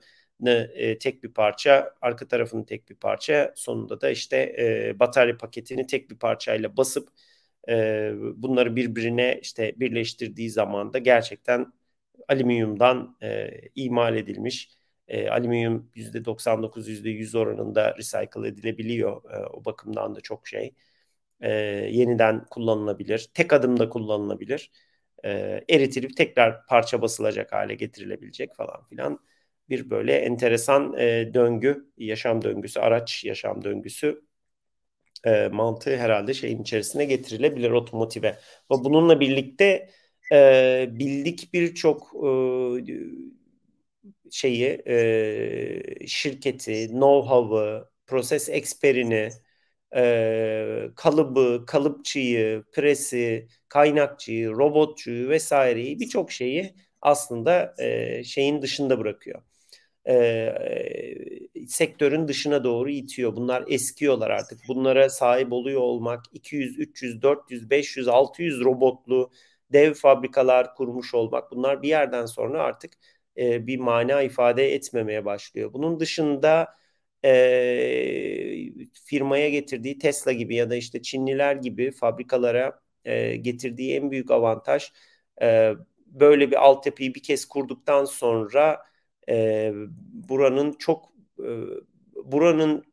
[0.75, 5.87] e, tek bir parça, arka tarafını tek bir parça, sonunda da işte e, batarya paketini
[5.87, 7.09] tek bir parçayla basıp
[7.69, 11.73] e, bunları birbirine işte birleştirdiği zaman da gerçekten
[12.27, 14.69] alüminyumdan e, imal edilmiş
[15.07, 19.23] e, alüminyum %99 %100 oranında recycle edilebiliyor.
[19.33, 20.73] E, o bakımdan da çok şey
[21.41, 21.49] e,
[21.91, 23.29] yeniden kullanılabilir.
[23.33, 24.71] Tek adımda kullanılabilir.
[25.23, 25.29] E,
[25.69, 29.19] eritilip tekrar parça basılacak hale getirilebilecek falan filan
[29.69, 34.21] bir böyle enteresan e, döngü, yaşam döngüsü, araç yaşam döngüsü
[35.25, 38.27] e, mantığı herhalde şeyin içerisine getirilebilir otomotive.
[38.71, 39.89] Ve bununla birlikte
[40.31, 42.29] e, bildik birçok e,
[44.31, 49.29] şeyi, e, şirketi, know-how'ı, proses eksperini,
[49.95, 59.41] e, kalıbı, kalıpçıyı, presi, kaynakçıyı, robotçuyu vesaireyi birçok şeyi aslında e, şeyin dışında bırakıyor.
[60.09, 60.53] E,
[61.67, 63.35] sektörün dışına doğru itiyor.
[63.35, 64.59] Bunlar eskiyorlar artık.
[64.67, 69.31] Bunlara sahip oluyor olmak 200, 300, 400, 500, 600 robotlu
[69.73, 72.93] dev fabrikalar kurmuş olmak bunlar bir yerden sonra artık
[73.37, 75.73] e, bir mana ifade etmemeye başlıyor.
[75.73, 76.67] Bunun dışında
[77.25, 77.29] e,
[79.05, 84.91] firmaya getirdiği Tesla gibi ya da işte Çinliler gibi fabrikalara e, getirdiği en büyük avantaj
[85.41, 85.73] e,
[86.05, 88.85] böyle bir altyapıyı bir kez kurduktan sonra
[89.29, 89.73] e,
[90.13, 91.47] buranın çok e,
[92.25, 92.83] buranın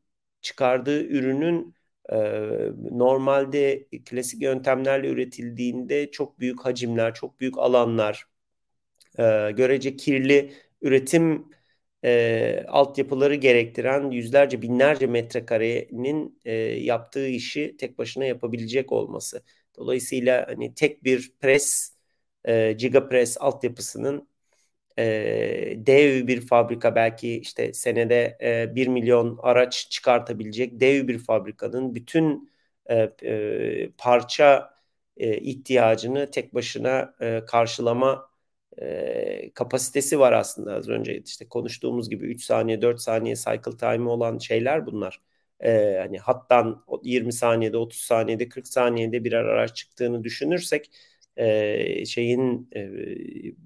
[0.42, 1.74] çıkardığı ürünün
[2.12, 2.16] e,
[2.90, 8.26] normalde klasik yöntemlerle üretildiğinde çok büyük hacimler, çok büyük alanlar,
[9.18, 11.46] e, görece kirli üretim
[12.04, 19.42] e, altyapıları gerektiren yüzlerce binlerce metrekarenin e, yaptığı işi tek başına yapabilecek olması.
[19.76, 21.94] Dolayısıyla hani tek bir pres,
[22.44, 24.28] e, gigapress altyapısının
[24.98, 25.04] e,
[25.76, 32.50] dev bir fabrika belki işte senede e, 1 milyon araç çıkartabilecek dev bir fabrikanın bütün
[32.86, 34.74] e, e, parça
[35.16, 38.30] e, ihtiyacını tek başına e, karşılama
[38.82, 44.08] e, kapasitesi var aslında az önce işte konuştuğumuz gibi 3 saniye 4 saniye cycle time
[44.08, 45.20] olan şeyler bunlar.
[45.60, 50.90] E, hani hattan 20 saniyede 30 saniyede 40 saniyede birer araç çıktığını düşünürsek
[51.37, 52.90] e, şeyin e,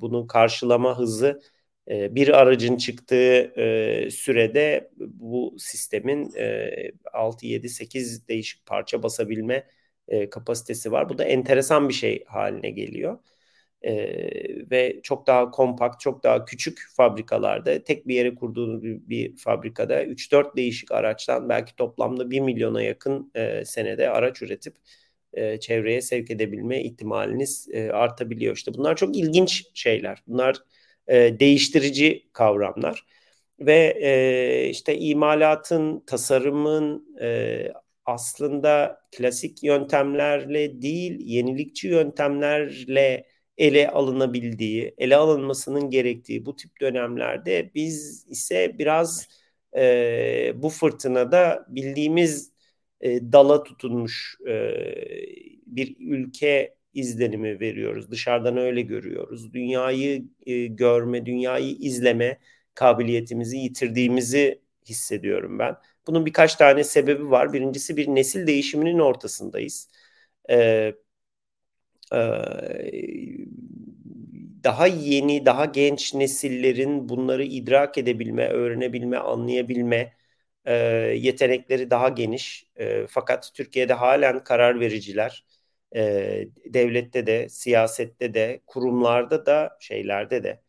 [0.00, 1.40] bunu karşılama hızı
[1.88, 6.70] bir aracın çıktığı e, sürede bu sistemin e,
[7.12, 9.66] 6 7 8 değişik parça basabilme
[10.08, 11.08] e, kapasitesi var.
[11.08, 13.18] Bu da enteresan bir şey haline geliyor.
[13.82, 19.36] E, ve çok daha kompakt, çok daha küçük fabrikalarda tek bir yere kurduğunuz bir, bir
[19.36, 24.74] fabrikada 3-4 değişik araçtan belki toplamda 1 milyona yakın e, senede araç üretip
[25.32, 28.56] e, çevreye sevk edebilme ihtimaliniz e, artabiliyor.
[28.56, 30.22] İşte bunlar çok ilginç şeyler.
[30.26, 30.56] Bunlar
[31.08, 33.06] e, değiştirici kavramlar
[33.60, 37.72] ve e, işte imalatın, tasarımın e,
[38.04, 43.24] aslında klasik yöntemlerle değil, yenilikçi yöntemlerle
[43.58, 49.28] ele alınabildiği, ele alınmasının gerektiği bu tip dönemlerde biz ise biraz
[49.76, 52.52] e, bu fırtınada bildiğimiz
[53.00, 54.74] e, dala tutunmuş e,
[55.66, 58.10] bir ülke izlenimi veriyoruz.
[58.10, 59.52] Dışarıdan öyle görüyoruz.
[59.52, 62.38] Dünyayı e, görme, dünyayı izleme
[62.74, 65.76] kabiliyetimizi yitirdiğimizi hissediyorum ben.
[66.06, 67.52] Bunun birkaç tane sebebi var.
[67.52, 69.90] Birincisi bir nesil değişiminin ortasındayız.
[70.50, 70.94] Ee,
[74.64, 80.12] daha yeni, daha genç nesillerin bunları idrak edebilme, öğrenebilme, anlayabilme
[81.16, 82.66] yetenekleri daha geniş.
[83.08, 85.44] Fakat Türkiye'de halen karar vericiler,
[86.66, 90.60] devlette de, siyasette de, kurumlarda da, şeylerde de,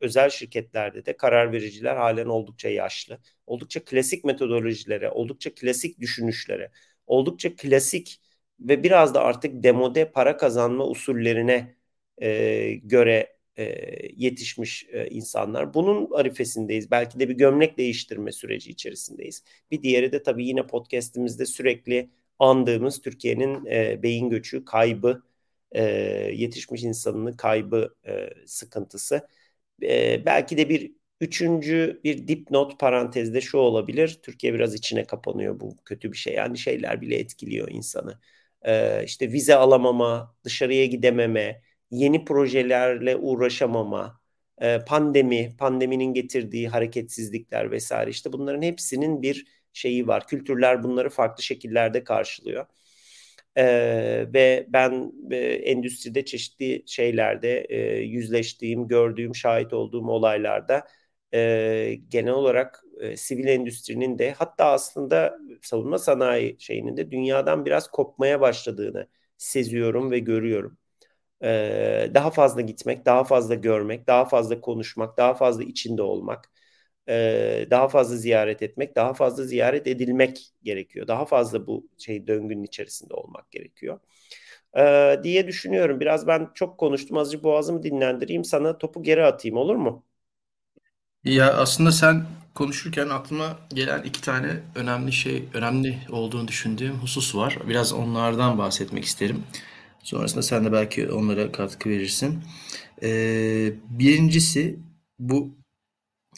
[0.00, 3.18] özel şirketlerde de karar vericiler halen oldukça yaşlı.
[3.46, 6.70] Oldukça klasik metodolojilere, oldukça klasik düşünüşlere,
[7.06, 8.20] oldukça klasik
[8.68, 11.74] ve biraz da artık demode para kazanma usullerine
[12.22, 13.64] e, göre e,
[14.16, 15.74] yetişmiş e, insanlar.
[15.74, 16.90] Bunun arifesindeyiz.
[16.90, 19.44] Belki de bir gömlek değiştirme süreci içerisindeyiz.
[19.70, 25.22] Bir diğeri de tabii yine podcastimizde sürekli andığımız Türkiye'nin e, beyin göçü, kaybı,
[25.72, 25.82] e,
[26.34, 29.28] yetişmiş insanının kaybı e, sıkıntısı.
[29.82, 34.20] E, belki de bir üçüncü bir dipnot parantezde şu olabilir.
[34.22, 35.60] Türkiye biraz içine kapanıyor.
[35.60, 36.34] Bu kötü bir şey.
[36.34, 38.18] Yani şeyler bile etkiliyor insanı.
[38.64, 44.20] E, işte vize alamama, dışarıya gidememe, yeni projelerle uğraşamama,
[44.60, 50.26] e, pandemi, pandeminin getirdiği hareketsizlikler vesaire işte bunların hepsinin bir şeyi var.
[50.26, 52.66] Kültürler bunları farklı şekillerde karşılıyor.
[53.56, 60.86] Ee, ve ben e, endüstride çeşitli şeylerde e, yüzleştiğim, gördüğüm, şahit olduğum olaylarda
[61.34, 67.88] e, genel olarak e, sivil endüstrinin de hatta aslında savunma sanayi şeyinin de dünyadan biraz
[67.90, 69.06] kopmaya başladığını
[69.38, 70.78] seziyorum ve görüyorum
[71.42, 76.52] e, daha fazla gitmek, daha fazla görmek, daha fazla konuşmak, daha fazla içinde olmak,
[77.08, 81.08] e, daha fazla ziyaret etmek, daha fazla ziyaret edilmek gerekiyor.
[81.08, 84.00] Daha fazla bu şey döngünün içerisinde olmak gerekiyor.
[84.78, 86.00] E, diye düşünüyorum.
[86.00, 87.16] Biraz ben çok konuştum.
[87.18, 88.44] Azıcık boğazımı dinlendireyim.
[88.44, 90.04] Sana topu geri atayım olur mu?
[91.24, 97.58] Ya aslında sen konuşurken aklıma gelen iki tane önemli şey, önemli olduğunu düşündüğüm husus var.
[97.68, 99.42] Biraz onlardan bahsetmek isterim.
[100.02, 102.44] Sonrasında sen de belki onlara katkı verirsin.
[103.02, 104.78] Ee, birincisi
[105.18, 105.56] bu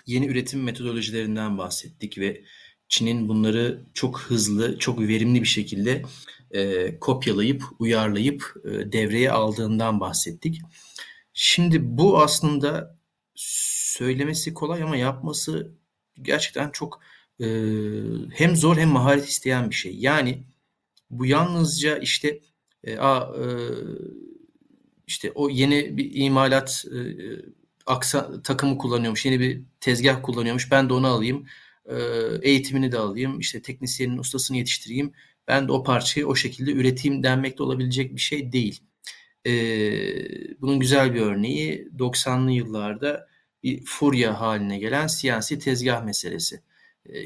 [0.06, 2.44] yeni üretim metodolojilerinden bahsettik ve
[2.88, 6.02] Çin'in bunları çok hızlı, çok verimli bir şekilde
[6.50, 10.60] e, kopyalayıp, uyarlayıp e, devreye aldığından bahsettik.
[11.32, 12.98] Şimdi bu aslında
[13.98, 15.72] söylemesi kolay ama yapması
[16.22, 17.00] gerçekten çok
[17.40, 17.46] e,
[18.32, 19.96] hem zor hem maharet isteyen bir şey.
[19.96, 20.44] Yani
[21.10, 22.40] bu yalnızca işte
[22.84, 23.46] e, a, e,
[25.06, 26.98] işte o yeni bir imalat e,
[27.86, 30.70] aksa takımı kullanıyormuş, yeni bir tezgah kullanıyormuş.
[30.70, 31.46] Ben de onu alayım,
[31.86, 31.96] e,
[32.42, 35.12] eğitimini de alayım, işte teknisyenin ustasını yetiştireyim.
[35.48, 38.80] Ben de o parçayı o şekilde üreteyim denmekte olabilecek bir şey değil.
[40.60, 43.33] bunun güzel bir örneği 90'lı yıllarda
[43.64, 46.60] bir furya haline gelen siyasi tezgah meselesi.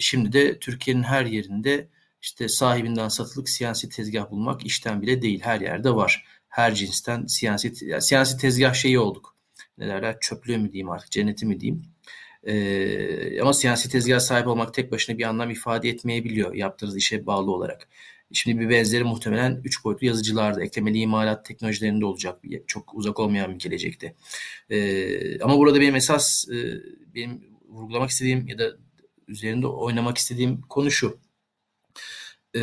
[0.01, 1.89] şimdi de Türkiye'nin her yerinde
[2.23, 5.41] işte sahibinden satılık siyasi tezgah bulmak işten bile değil.
[5.43, 6.25] Her yerde var.
[6.49, 9.37] Her cinsten siyasi, yani siyasi tezgah şeyi olduk.
[9.79, 10.17] Ne derler?
[10.21, 11.83] Çöplüğü mü diyeyim artık, cenneti mi diyeyim.
[12.45, 17.51] Ee, ama siyasi tezgah sahip olmak tek başına bir anlam ifade etmeyebiliyor yaptığınız işe bağlı
[17.53, 17.89] olarak.
[18.33, 22.41] Şimdi bir benzeri muhtemelen üç boyutlu yazıcılarda, eklemeli imalat teknolojilerinde olacak.
[22.67, 24.15] Çok uzak olmayan bir gelecekte.
[24.71, 26.83] Ee, ama burada benim esas e,
[27.15, 28.73] benim vurgulamak istediğim ya da
[29.29, 31.19] üzerinde oynamak istediğim konu şu.
[32.57, 32.61] Ee,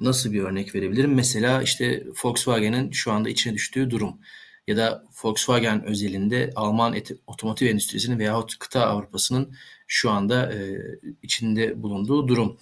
[0.00, 1.14] nasıl bir örnek verebilirim?
[1.14, 4.20] Mesela işte Volkswagen'in şu anda içine düştüğü durum
[4.66, 6.96] ya da Volkswagen özelinde Alman
[7.26, 9.54] otomotiv endüstrisinin veyahut kıta Avrupa'sının
[9.86, 10.78] şu anda e,
[11.22, 12.58] içinde bulunduğu durum.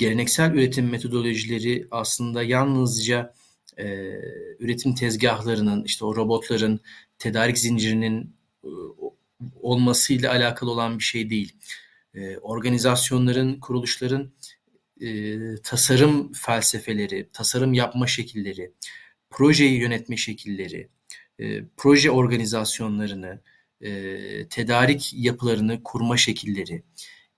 [0.00, 3.34] Geleneksel üretim metodolojileri aslında yalnızca
[3.78, 3.84] e,
[4.58, 6.80] üretim tezgahlarının, işte o robotların,
[7.18, 8.68] tedarik zincirinin e,
[9.60, 11.56] olmasıyla alakalı olan bir şey değil.
[12.14, 14.32] E, organizasyonların, kuruluşların
[15.00, 18.72] e, tasarım felsefeleri, tasarım yapma şekilleri,
[19.30, 20.88] projeyi yönetme şekilleri,
[21.40, 23.40] e, proje organizasyonlarını,
[23.80, 23.90] e,
[24.48, 26.82] tedarik yapılarını kurma şekilleri,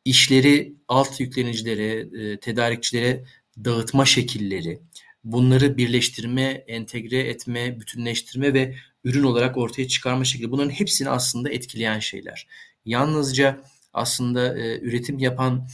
[0.05, 3.25] işleri alt yüklenicilere, e, tedarikçilere
[3.65, 4.81] dağıtma şekilleri,
[5.25, 11.99] bunları birleştirme, entegre etme, bütünleştirme ve ürün olarak ortaya çıkarma şekli bunların hepsini aslında etkileyen
[11.99, 12.49] şeyler.
[12.85, 15.69] Yalnızca aslında e, üretim yapan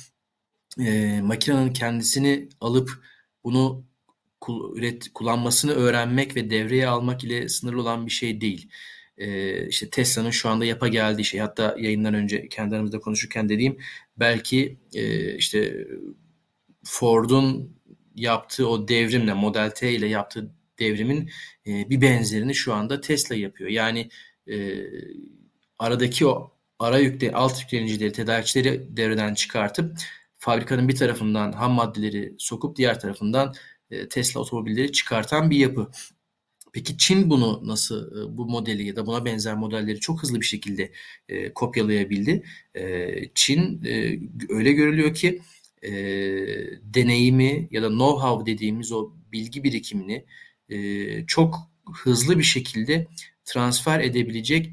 [0.79, 2.91] e, makinenin kendisini alıp
[3.45, 3.85] bunu
[4.75, 8.71] üret, kullanmasını öğrenmek ve devreye almak ile sınırlı olan bir şey değil.
[9.19, 13.79] Ee, işte Tesla'nın şu anda yapa geldiği şey hatta yayından önce kendi konuşurken dediğim
[14.17, 15.87] belki e, işte
[16.85, 17.79] Ford'un
[18.15, 21.31] yaptığı o devrimle Model T ile yaptığı devrimin
[21.67, 23.71] e, bir benzerini şu anda Tesla yapıyor.
[23.71, 24.09] Yani
[24.51, 24.77] e,
[25.79, 29.99] aradaki o ara yükle alt yüklenicileri, tedarikçileri devreden çıkartıp
[30.39, 33.55] fabrikanın bir tarafından ham maddeleri sokup diğer tarafından
[33.91, 35.91] e, Tesla otomobilleri çıkartan bir yapı.
[36.73, 40.47] Peki Çin bunu nasıl e, bu modeli ya da buna benzer modelleri çok hızlı bir
[40.47, 40.93] şekilde
[41.29, 42.43] e, kopyalayabildi?
[42.75, 45.43] E, Çin e, öyle görülüyor ki
[45.83, 45.91] e,
[46.83, 50.25] deneyimi ya da know-how dediğimiz o bilgi birikimini
[50.69, 51.59] e, çok
[52.03, 53.07] hızlı bir şekilde
[53.45, 54.73] transfer edebilecek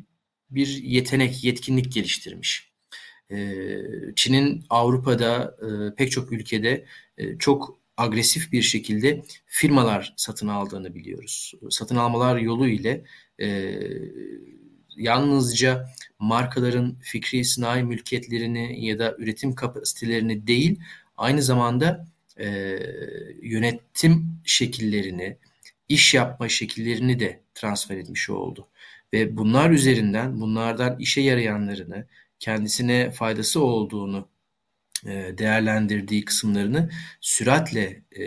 [0.50, 2.72] bir yetenek, yetkinlik geliştirmiş.
[3.32, 3.58] E,
[4.16, 6.86] Çin'in Avrupa'da e, pek çok ülkede
[7.18, 11.54] e, çok agresif bir şekilde firmalar satın aldığını biliyoruz.
[11.70, 13.04] Satın almalar yolu ile
[13.41, 13.80] e,
[14.98, 15.89] yalnızca
[16.20, 20.80] markaların fikri sınai mülkiyetlerini ya da üretim kapasitelerini değil,
[21.18, 22.08] aynı zamanda
[22.39, 22.48] e,
[23.41, 25.38] yönetim şekillerini,
[25.89, 28.68] iş yapma şekillerini de transfer etmiş oldu.
[29.14, 32.06] Ve bunlar üzerinden, bunlardan işe yarayanlarını,
[32.39, 34.28] kendisine faydası olduğunu
[35.38, 36.89] değerlendirdiği kısımlarını
[37.22, 38.24] süratle e,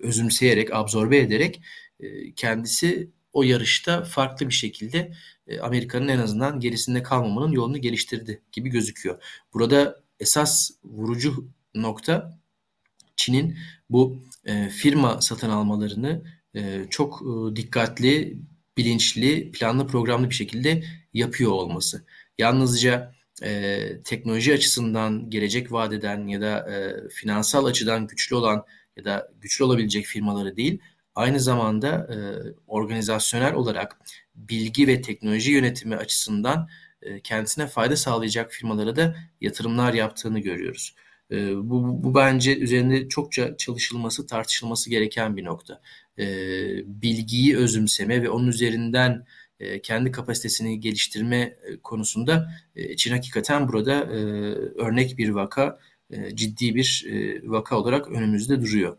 [0.00, 1.62] özümseyerek, absorbe ederek
[2.00, 5.12] e, kendisi o yarışta farklı bir şekilde
[5.46, 9.22] e, Amerika'nın en azından gerisinde kalmamanın yolunu geliştirdi gibi gözüküyor.
[9.54, 12.38] Burada esas vurucu nokta
[13.16, 13.58] Çin'in
[13.90, 16.22] bu e, firma satın almalarını
[16.54, 18.38] e, çok e, dikkatli,
[18.76, 22.04] bilinçli, planlı, programlı bir şekilde yapıyor olması.
[22.38, 28.64] Yalnızca e, teknoloji açısından gelecek vadeden ya da e, finansal açıdan güçlü olan
[28.96, 30.78] ya da güçlü olabilecek firmaları değil,
[31.14, 32.16] aynı zamanda e,
[32.66, 33.96] organizasyonel olarak
[34.34, 36.68] bilgi ve teknoloji yönetimi açısından
[37.02, 40.94] e, kendisine fayda sağlayacak firmalara da yatırımlar yaptığını görüyoruz.
[41.30, 45.80] E, bu, bu bence üzerinde çokça çalışılması, tartışılması gereken bir nokta.
[46.18, 46.26] E,
[46.86, 49.26] bilgiyi özümseme ve onun üzerinden
[49.82, 54.06] kendi kapasitesini geliştirme e, konusunda e, Çin hakikaten burada
[54.76, 55.78] örnek bir vaka,
[56.34, 57.06] ciddi bir
[57.44, 58.96] vaka olarak önümüzde duruyor.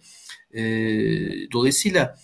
[1.52, 2.18] Dolayısıyla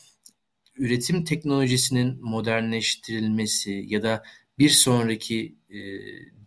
[0.76, 4.24] üretim teknolojisinin modernleştirilmesi ya da
[4.60, 5.56] bir sonraki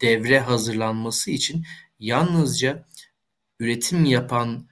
[0.01, 1.64] devre hazırlanması için
[1.99, 2.86] yalnızca
[3.61, 4.68] üretim yapan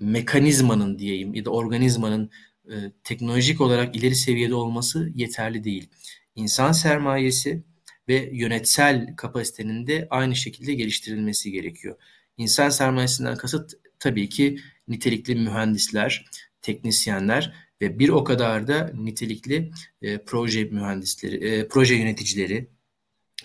[0.00, 2.30] mekanizmanın diyeyim ya da organizmanın
[2.70, 5.90] e, teknolojik olarak ileri seviyede olması yeterli değil.
[6.34, 7.62] İnsan sermayesi
[8.08, 11.96] ve yönetsel kapasitenin de aynı şekilde geliştirilmesi gerekiyor.
[12.36, 14.58] İnsan sermayesinden kasıt tabii ki
[14.88, 16.24] nitelikli mühendisler,
[16.62, 19.70] teknisyenler ve bir o kadar da nitelikli
[20.02, 22.68] e, proje mühendisleri, e, proje yöneticileri,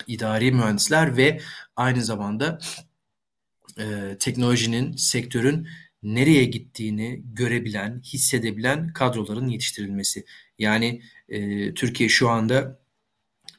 [0.06, 1.40] idari mühendisler ve
[1.76, 2.58] aynı zamanda
[3.78, 5.68] e, teknolojinin, sektörün
[6.02, 10.24] nereye gittiğini görebilen, hissedebilen kadroların yetiştirilmesi.
[10.58, 12.78] Yani e, Türkiye şu anda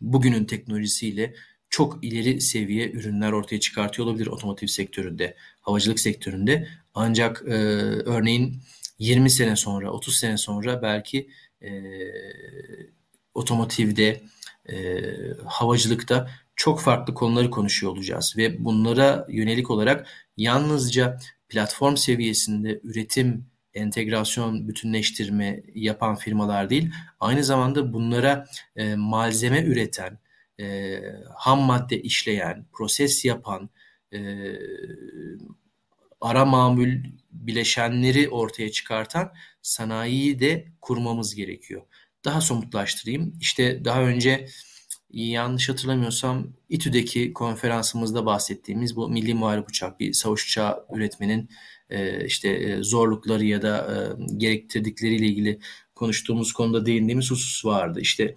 [0.01, 1.33] bugünün teknolojisiyle
[1.69, 6.67] çok ileri seviye ürünler ortaya çıkartıyor olabilir otomotiv sektöründe, havacılık sektöründe.
[6.93, 7.53] Ancak e,
[8.05, 8.61] örneğin
[8.99, 11.29] 20 sene sonra, 30 sene sonra belki
[11.61, 11.71] e,
[13.33, 14.21] otomotivde,
[14.69, 14.75] e,
[15.45, 21.19] havacılıkta çok farklı konuları konuşuyor olacağız ve bunlara yönelik olarak yalnızca
[21.49, 30.19] platform seviyesinde üretim, entegrasyon, bütünleştirme yapan firmalar değil, aynı zamanda bunlara e, malzeme üreten,
[30.59, 30.99] e,
[31.35, 33.69] ham madde işleyen, proses yapan,
[34.13, 34.19] e,
[36.21, 36.89] ara mamul
[37.31, 41.81] bileşenleri ortaya çıkartan sanayiyi de kurmamız gerekiyor.
[42.25, 43.37] Daha somutlaştırayım.
[43.39, 44.47] İşte daha önce
[45.13, 51.49] yanlış hatırlamıyorsam İTÜ'deki konferansımızda bahsettiğimiz bu milli muharip uçak, bir savaş uçağı üretmenin
[51.89, 53.97] e, işte e, zorlukları ya da e,
[54.37, 55.59] gerektirdikleriyle ilgili
[55.95, 57.99] konuştuğumuz konuda değindiğimiz husus vardı.
[58.01, 58.35] İşte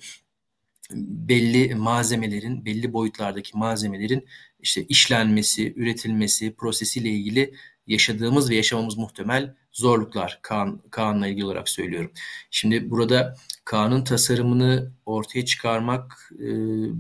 [0.93, 4.27] belli malzemelerin, belli boyutlardaki malzemelerin
[4.61, 7.55] işte işlenmesi, üretilmesi, prosesiyle ilgili
[7.87, 12.11] yaşadığımız ve yaşamamız muhtemel zorluklar Kaan, Kaan'la ilgili olarak söylüyorum.
[12.51, 13.34] Şimdi burada
[13.64, 16.47] Kaan'ın tasarımını ortaya çıkarmak e,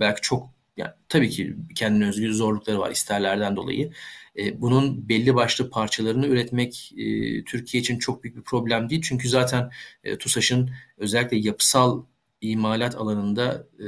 [0.00, 3.92] belki çok yani tabii ki kendine özgü zorlukları var isterlerden dolayı.
[4.38, 9.02] E, bunun belli başlı parçalarını üretmek e, Türkiye için çok büyük bir problem değil.
[9.04, 9.70] Çünkü zaten
[10.04, 12.04] e, TUSAŞ'ın özellikle yapısal
[12.40, 13.84] imalat alanında e,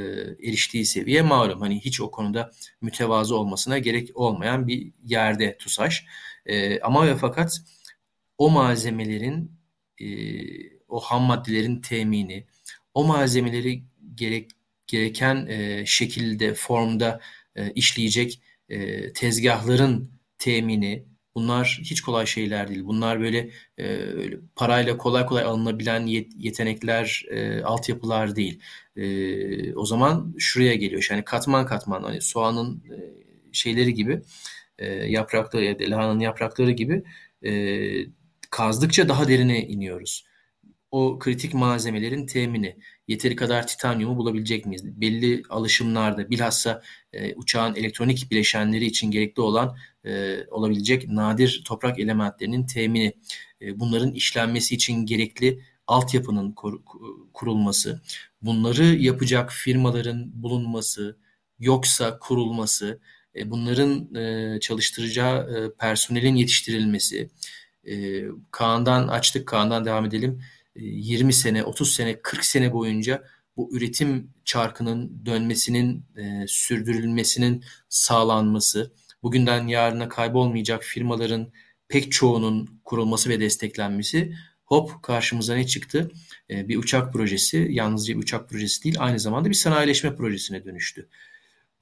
[0.49, 1.61] eriştiği seviye malum.
[1.61, 6.05] Hani hiç o konuda mütevazı olmasına gerek olmayan bir yerde TUSAŞ.
[6.49, 7.61] E, ama ve fakat
[8.39, 9.53] o malzemelerin
[10.01, 10.07] e,
[10.89, 12.47] o ham maddelerin temini,
[12.95, 13.83] o malzemeleri
[14.15, 14.51] gerek
[14.87, 17.21] gereken e, şekilde, formda
[17.57, 22.85] e, işleyecek e, tezgahların temini, bunlar hiç kolay şeyler değil.
[22.85, 24.09] Bunlar böyle, e,
[24.57, 28.61] parayla kolay kolay alınabilen yet, yetenekler, e, altyapılar değil.
[28.97, 31.07] E, o zaman şuraya geliyor.
[31.11, 32.97] Yani katman katman hani soğanın e,
[33.53, 34.21] şeyleri gibi,
[34.79, 37.03] e, yaprakları ya da lahananın yaprakları gibi
[37.45, 37.53] e,
[38.51, 40.25] kazdıkça daha derine iniyoruz.
[40.91, 42.77] O kritik malzemelerin temini,
[43.09, 45.01] yeteri kadar titanyumu bulabilecek miyiz?
[45.01, 52.67] Belli alışımlarda bilhassa e, uçağın elektronik bileşenleri için gerekli olan e, olabilecek nadir toprak elementlerinin
[52.67, 53.13] temini,
[53.63, 56.81] e, bunların işlenmesi için gerekli altyapının kur,
[57.33, 58.01] kurulması,
[58.43, 61.19] bunları yapacak firmaların bulunması,
[61.59, 63.01] yoksa kurulması,
[63.47, 67.31] bunların e, çalıştıracağı e, personelin yetiştirilmesi,
[67.85, 70.43] e, Kaan'dan açtık, Kaan'dan devam edelim.
[70.77, 73.25] 20 sene, 30 sene, 40 sene boyunca
[73.57, 81.53] bu üretim çarkının dönmesinin, e, sürdürülmesinin sağlanması, bugünden yarına kaybolmayacak firmaların
[81.89, 84.35] pek çoğunun kurulması ve desteklenmesi
[84.65, 86.11] hop karşımıza ne çıktı?
[86.51, 91.09] E, bir uçak projesi, yalnızca bir uçak projesi değil, aynı zamanda bir sanayileşme projesine dönüştü.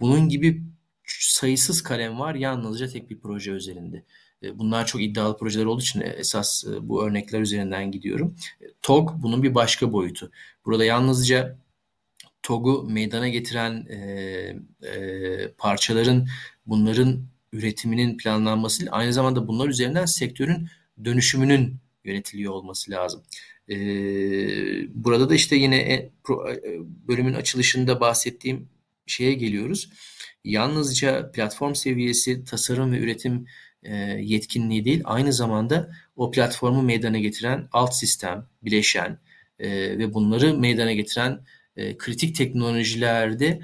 [0.00, 0.62] Bunun gibi
[1.06, 4.04] sayısız kalem var yalnızca tek bir proje üzerinde.
[4.42, 8.36] E, bunlar çok iddialı projeler olduğu için esas e, bu örnekler üzerinden gidiyorum.
[8.60, 10.30] E, TOG bunun bir başka boyutu.
[10.64, 11.58] Burada yalnızca
[12.42, 13.98] TOG'u meydana getiren e,
[14.88, 16.28] e, parçaların
[16.66, 20.68] bunların üretiminin planlanması aynı zamanda bunlar üzerinden sektörün
[21.04, 23.22] dönüşümünün yönetiliyor olması lazım.
[23.68, 23.76] E,
[25.04, 26.10] burada da işte yine e, e,
[27.08, 28.68] bölümün açılışında bahsettiğim
[29.06, 29.90] şeye geliyoruz.
[30.46, 33.46] Yalnızca platform seviyesi tasarım ve üretim
[33.82, 39.18] e, yetkinliği değil, aynı zamanda o platformu meydana getiren alt sistem, bileşen
[39.58, 39.68] e,
[39.98, 41.40] ve bunları meydana getiren
[41.76, 43.60] e, kritik teknolojilerde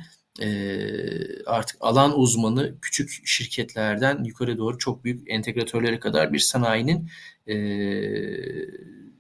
[1.47, 7.11] artık alan uzmanı küçük şirketlerden yukarı doğru çok büyük entegratörlere kadar bir sanayinin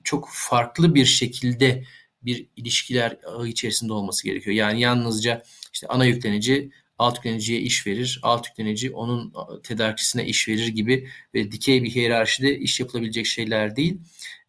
[0.05, 1.85] çok farklı bir şekilde
[2.23, 4.57] bir ilişkiler içerisinde olması gerekiyor.
[4.57, 5.43] Yani yalnızca
[5.73, 11.53] işte ana yüklenici alt yükleniciye iş verir, alt yüklenici onun tedarikçisine iş verir gibi ve
[11.53, 13.99] dikey bir hiyerarşide iş yapılabilecek şeyler değil.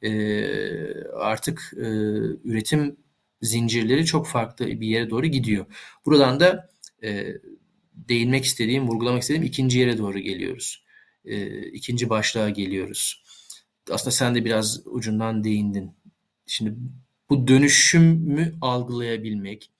[0.01, 0.11] E,
[1.13, 1.85] artık e,
[2.43, 2.97] üretim
[3.41, 5.65] zincirleri çok farklı bir yere doğru gidiyor.
[6.05, 6.69] Buradan da
[7.03, 7.27] e,
[7.93, 10.83] değinmek istediğim, vurgulamak istediğim ikinci yere doğru geliyoruz.
[11.25, 13.23] E, ikinci başlığa geliyoruz.
[13.91, 15.91] Aslında sen de biraz ucundan değindin.
[16.47, 16.75] Şimdi
[17.29, 19.71] bu dönüşümü algılayabilmek,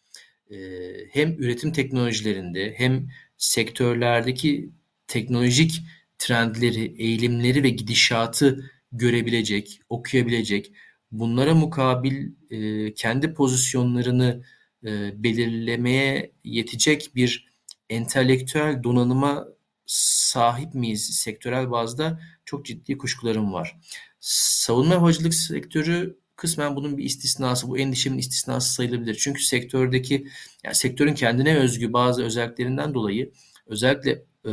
[1.12, 4.70] hem üretim teknolojilerinde hem sektörlerdeki
[5.08, 5.82] teknolojik
[6.18, 10.72] trendleri, eğilimleri ve gidişatı görebilecek, okuyabilecek,
[11.12, 14.44] bunlara mukabil e, kendi pozisyonlarını
[14.86, 17.48] e, belirlemeye yetecek bir
[17.89, 19.48] entelektüel donanıma
[19.86, 23.80] sahip miyiz sektörel bazda çok ciddi kuşkularım var.
[24.20, 29.16] Savunma havacılık sektörü kısmen bunun bir istisnası, bu endişemin istisnası sayılabilir.
[29.16, 30.28] Çünkü sektördeki,
[30.64, 33.32] yani sektörün kendine özgü bazı özelliklerinden dolayı
[33.68, 34.52] özellikle e,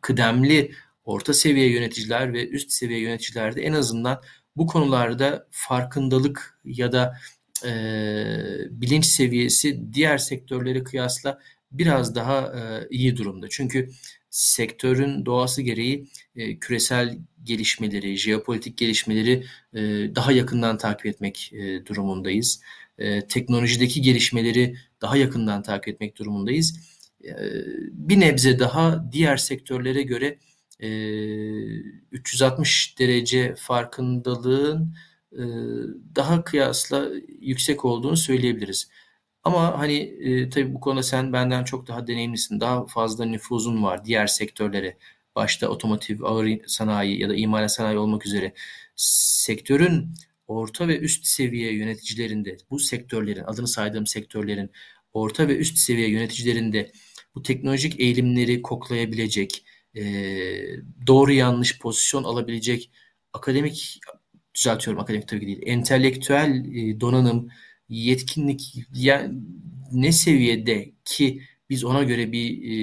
[0.00, 0.72] kıdemli
[1.04, 4.20] orta seviye yöneticiler ve üst seviye yöneticilerde en azından
[4.56, 7.16] bu konularda farkındalık ya da
[7.64, 7.72] e,
[8.70, 11.38] bilinç seviyesi diğer sektörlere kıyasla
[11.72, 13.46] biraz daha e, iyi durumda.
[13.50, 13.90] Çünkü
[14.32, 19.80] sektörün doğası gereği e, küresel gelişmeleri, jeopolitik gelişmeleri e,
[20.14, 22.60] daha yakından takip etmek e, durumundayız.
[22.98, 26.80] E, teknolojideki gelişmeleri daha yakından takip etmek durumundayız.
[27.24, 27.32] E,
[27.92, 30.38] bir nebze daha diğer sektörlere göre
[30.80, 30.88] e,
[32.12, 34.94] 360 derece farkındalığın
[35.32, 35.42] e,
[36.16, 37.08] daha kıyasla
[37.40, 38.88] yüksek olduğunu söyleyebiliriz.
[39.44, 42.60] Ama hani e, tabii bu konuda sen benden çok daha deneyimlisin.
[42.60, 44.96] Daha fazla nüfuzun var diğer sektörlere.
[45.36, 48.52] Başta otomotiv, ağır sanayi ya da imalat sanayi olmak üzere.
[48.96, 50.14] Sektörün
[50.46, 54.70] orta ve üst seviye yöneticilerinde, bu sektörlerin, adını saydığım sektörlerin
[55.12, 56.92] orta ve üst seviye yöneticilerinde
[57.34, 59.64] bu teknolojik eğilimleri koklayabilecek,
[59.96, 60.02] e,
[61.06, 62.90] doğru yanlış pozisyon alabilecek
[63.32, 64.00] akademik,
[64.54, 67.48] düzeltiyorum akademik tabii ki değil, entelektüel e, donanım,
[67.92, 69.30] yetkinlik ya,
[69.92, 72.76] ne seviyede ki biz ona göre bir e,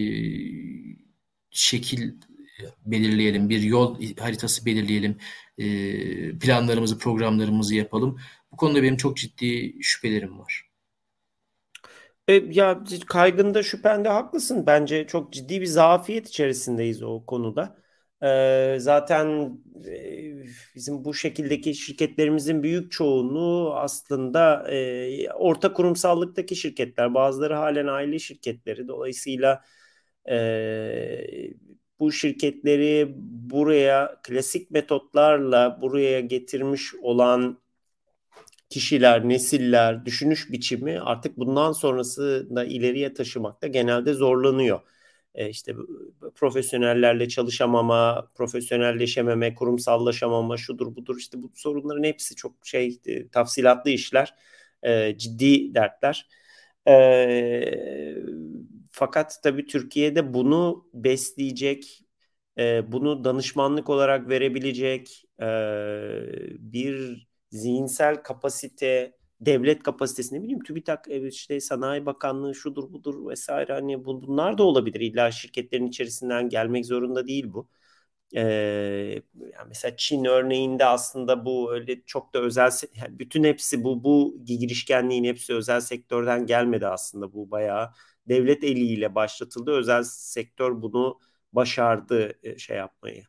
[1.52, 2.12] şekil
[2.86, 5.18] belirleyelim, bir yol haritası belirleyelim,
[5.58, 5.68] e,
[6.40, 8.20] planlarımızı, programlarımızı yapalım.
[8.52, 10.70] Bu konuda benim çok ciddi şüphelerim var.
[12.28, 14.66] E, ya kaygında şüphende haklısın.
[14.68, 17.79] Bence çok ciddi bir zafiyet içerisindeyiz o konuda.
[18.24, 19.58] E, zaten
[20.76, 27.14] bizim bu şekildeki şirketlerimizin büyük çoğunluğu aslında e, orta kurumsallıktaki şirketler.
[27.14, 28.88] Bazıları halen aile şirketleri.
[28.88, 29.62] Dolayısıyla
[30.30, 30.38] e,
[32.00, 33.14] bu şirketleri
[33.52, 37.60] buraya klasik metotlarla buraya getirmiş olan
[38.70, 44.80] kişiler, nesiller, düşünüş biçimi artık bundan sonrası da ileriye taşımakta genelde zorlanıyor.
[45.36, 45.76] E işte
[46.36, 54.36] profesyonellerle çalışamama, profesyonelleşememe, kurumsallaşamama, şudur budur işte bu sorunların hepsi çok şey e, tafsilatlı işler,
[54.84, 56.28] e, ciddi dertler.
[58.92, 62.02] Fakat tabii Türkiye'de bunu besleyecek,
[62.84, 65.24] bunu danışmanlık olarak verebilecek
[66.60, 74.06] bir zihinsel kapasite, devlet kapasitesi ne bileyim TÜBİTAK işte Sanayi Bakanlığı şudur budur vesaire hani
[74.06, 75.00] bunlar da olabilir.
[75.00, 77.70] İlla şirketlerin içerisinden gelmek zorunda değil bu.
[78.36, 78.42] Ee,
[79.36, 84.38] yani mesela Çin örneğinde aslında bu öyle çok da özel yani bütün hepsi bu bu
[84.46, 87.90] girişkenliğin hepsi özel sektörden gelmedi aslında bu bayağı
[88.30, 89.72] devlet eliyle başlatıldı.
[89.72, 91.20] Özel sektör bunu
[91.54, 93.24] başardı şey yapmayı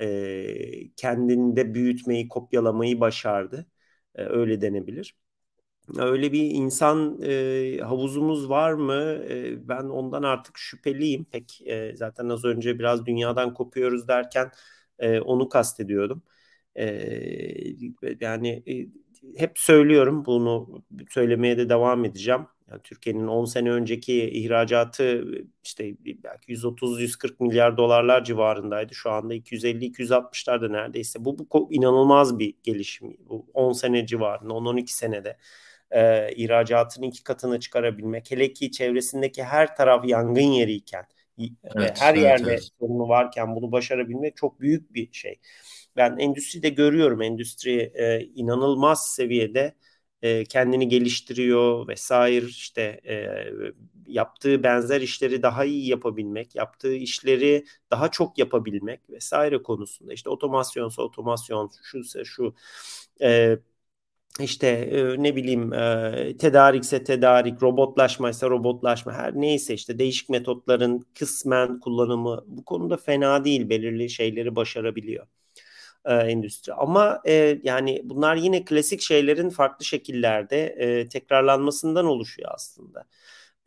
[0.00, 3.66] e, kendinde büyütmeyi, kopyalamayı başardı.
[4.14, 5.16] E, öyle denebilir.
[5.98, 8.94] Öyle bir insan e, havuzumuz var mı?
[9.30, 11.24] E, ben ondan artık şüpheliyim.
[11.24, 14.50] Pek e, zaten az önce biraz dünyadan kopuyoruz derken
[14.98, 16.22] e, onu kastediyordum.
[16.78, 16.86] E,
[18.20, 18.86] yani e,
[19.38, 22.46] hep söylüyorum bunu söylemeye de devam edeceğim.
[22.70, 25.24] Yani Türkiye'nin 10 sene önceki ihracatı
[25.64, 28.94] işte belki 130-140 milyar dolarlar civarındaydı.
[28.94, 31.24] Şu anda 250-260'larda neredeyse.
[31.24, 33.16] Bu, bu inanılmaz bir gelişim.
[33.28, 35.36] Bu 10 sene civarında, 10-12 senede
[35.94, 38.30] e, ihracatın iki katını çıkarabilmek.
[38.30, 41.04] Hele ki çevresindeki her taraf yangın yeriyken,
[41.64, 42.68] evet, her evet, yerde evet.
[42.80, 45.40] sorunu varken bunu başarabilmek çok büyük bir şey.
[45.96, 47.22] Ben endüstride görüyorum.
[47.22, 49.74] Endüstri e, inanılmaz seviyede
[50.22, 53.26] e, kendini geliştiriyor vesaire işte e,
[54.06, 61.02] yaptığı benzer işleri daha iyi yapabilmek, yaptığı işleri daha çok yapabilmek vesaire konusunda işte otomasyonsa
[61.02, 62.54] otomasyon, şuysa şu
[63.22, 63.58] e,
[64.40, 71.80] işte e, ne bileyim e, tedarikse tedarik, robotlaşmaysa robotlaşma her neyse işte değişik metotların kısmen
[71.80, 75.26] kullanımı bu konuda fena değil belirli şeyleri başarabiliyor
[76.04, 76.72] e, endüstri.
[76.74, 77.22] Ama
[77.62, 83.04] yani bunlar yine klasik şeylerin farklı şekillerde tekrarlanmasından oluşuyor aslında.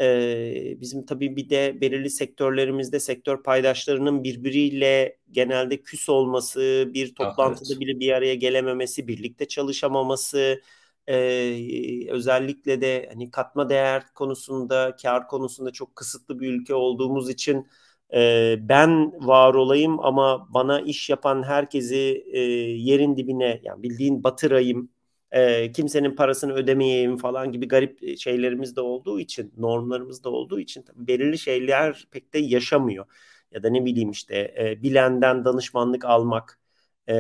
[0.02, 7.70] E, bizim tabii bir de belirli sektörlerimizde sektör paydaşlarının birbiriyle genelde küs olması, bir toplantıda
[7.74, 7.80] evet.
[7.80, 10.62] bile bir araya gelememesi, birlikte çalışamaması,
[11.08, 17.68] ee, özellikle de hani katma değer konusunda, kar konusunda çok kısıtlı bir ülke olduğumuz için
[18.14, 24.89] e, ben var olayım ama bana iş yapan herkesi e, yerin dibine yani bildiğin batırayım
[25.32, 30.86] e, kimsenin parasını ödemeyeyim falan gibi garip şeylerimiz de olduğu için normlarımız da olduğu için
[30.95, 33.05] belirli şeyler pek de yaşamıyor
[33.51, 36.59] ya da ne bileyim işte e, bilenden danışmanlık almak
[37.07, 37.15] e,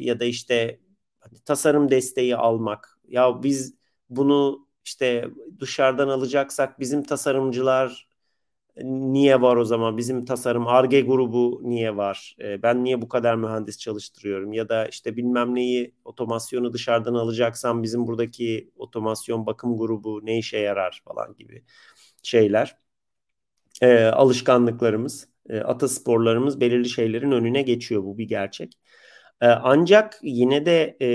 [0.00, 0.80] ya da işte
[1.20, 2.98] hani tasarım desteği almak.
[3.08, 3.74] Ya biz
[4.10, 5.28] bunu işte
[5.60, 8.08] dışarıdan alacaksak bizim tasarımcılar
[8.82, 9.96] niye var o zaman?
[9.96, 12.36] Bizim tasarım ARGE grubu niye var?
[12.40, 14.52] E, ben niye bu kadar mühendis çalıştırıyorum?
[14.52, 20.58] Ya da işte bilmem neyi otomasyonu dışarıdan alacaksam bizim buradaki otomasyon bakım grubu ne işe
[20.58, 21.64] yarar falan gibi
[22.22, 22.76] şeyler.
[23.82, 28.02] E, alışkanlıklarımız, e, atasporlarımız belirli şeylerin önüne geçiyor.
[28.04, 28.72] Bu bir gerçek.
[29.40, 31.06] E, ancak yine de e,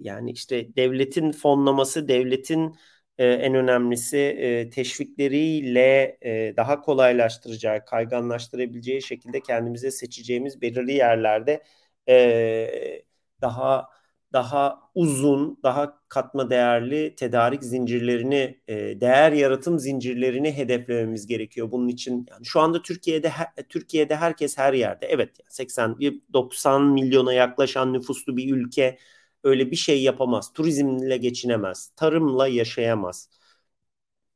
[0.00, 2.74] yani işte devletin fonlaması, devletin
[3.18, 11.62] e, en önemlisi e, teşvikleriyle e, daha kolaylaştıracağı, kayganlaştırabileceği şekilde kendimize seçeceğimiz belirli yerlerde
[12.08, 13.04] e,
[13.40, 13.88] daha
[14.32, 21.70] daha uzun, daha katma değerli tedarik zincirlerini, e, değer yaratım zincirlerini hedeflememiz gerekiyor.
[21.70, 23.32] Bunun için yani şu anda Türkiye'de
[23.68, 25.06] Türkiye'de herkes her yerde.
[25.06, 25.96] Evet 80
[26.32, 28.98] 90 milyona yaklaşan nüfuslu bir ülke
[29.44, 30.52] öyle bir şey yapamaz.
[30.52, 31.92] Turizmle geçinemez.
[31.96, 33.28] Tarımla yaşayamaz.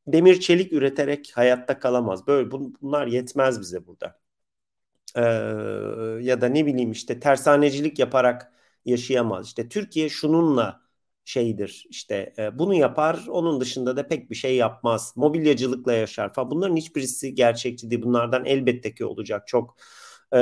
[0.06, 2.26] Demir çelik üreterek hayatta kalamaz.
[2.26, 4.20] Böyle bunlar yetmez bize burada.
[5.16, 5.20] Ee,
[6.20, 8.52] ya da ne bileyim işte tersanecilik yaparak
[8.84, 9.46] yaşayamaz.
[9.46, 10.80] İşte Türkiye şununla
[11.24, 15.12] şeydir işte e, bunu yapar onun dışında da pek bir şey yapmaz.
[15.16, 16.50] Mobilyacılıkla yaşar falan.
[16.50, 18.02] Bunların hiçbirisi gerçekçi değil.
[18.02, 19.76] Bunlardan elbette ki olacak çok
[20.32, 20.38] e,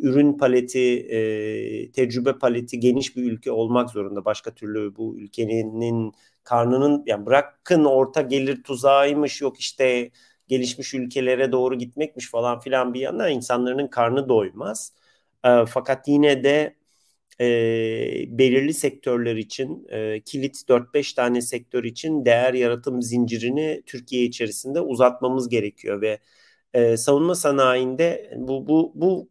[0.00, 4.24] ürün paleti, e, tecrübe paleti geniş bir ülke olmak zorunda.
[4.24, 6.12] Başka türlü bu ülkenin
[6.44, 10.10] karnının yani bırakın orta gelir tuzağıymış yok işte
[10.48, 14.92] gelişmiş ülkelere doğru gitmekmiş falan filan bir yana insanların karnı doymaz.
[15.44, 16.76] E, fakat yine de
[17.40, 17.46] e,
[18.38, 25.48] belirli sektörler için e, kilit 4-5 tane sektör için değer yaratım zincirini Türkiye içerisinde uzatmamız
[25.48, 26.18] gerekiyor ve
[26.74, 29.30] e, savunma sanayinde bu bu bu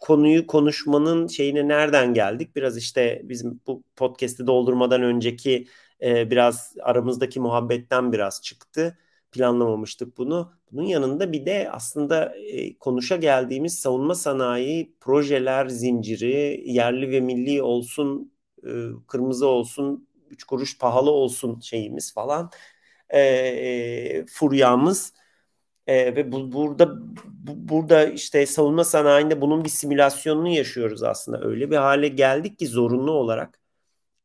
[0.00, 2.56] konuyu konuşmanın şeyine nereden geldik?
[2.56, 5.66] Biraz işte bizim bu podcast'i doldurmadan önceki
[6.02, 8.98] e, biraz aramızdaki muhabbetten biraz çıktı.
[9.32, 10.52] Planlamamıştık bunu.
[10.72, 17.62] Bunun yanında bir de aslında e, konuşa geldiğimiz savunma sanayi projeler zinciri yerli ve milli
[17.62, 18.32] olsun,
[18.66, 18.70] e,
[19.08, 22.50] kırmızı olsun, üç kuruş pahalı olsun şeyimiz falan.
[23.10, 25.12] E, e, furyamız
[25.86, 31.44] e, ve bu, burada bu, burada işte savunma sanayinde bunun bir simülasyonunu yaşıyoruz aslında.
[31.44, 33.60] Öyle bir hale geldik ki zorunlu olarak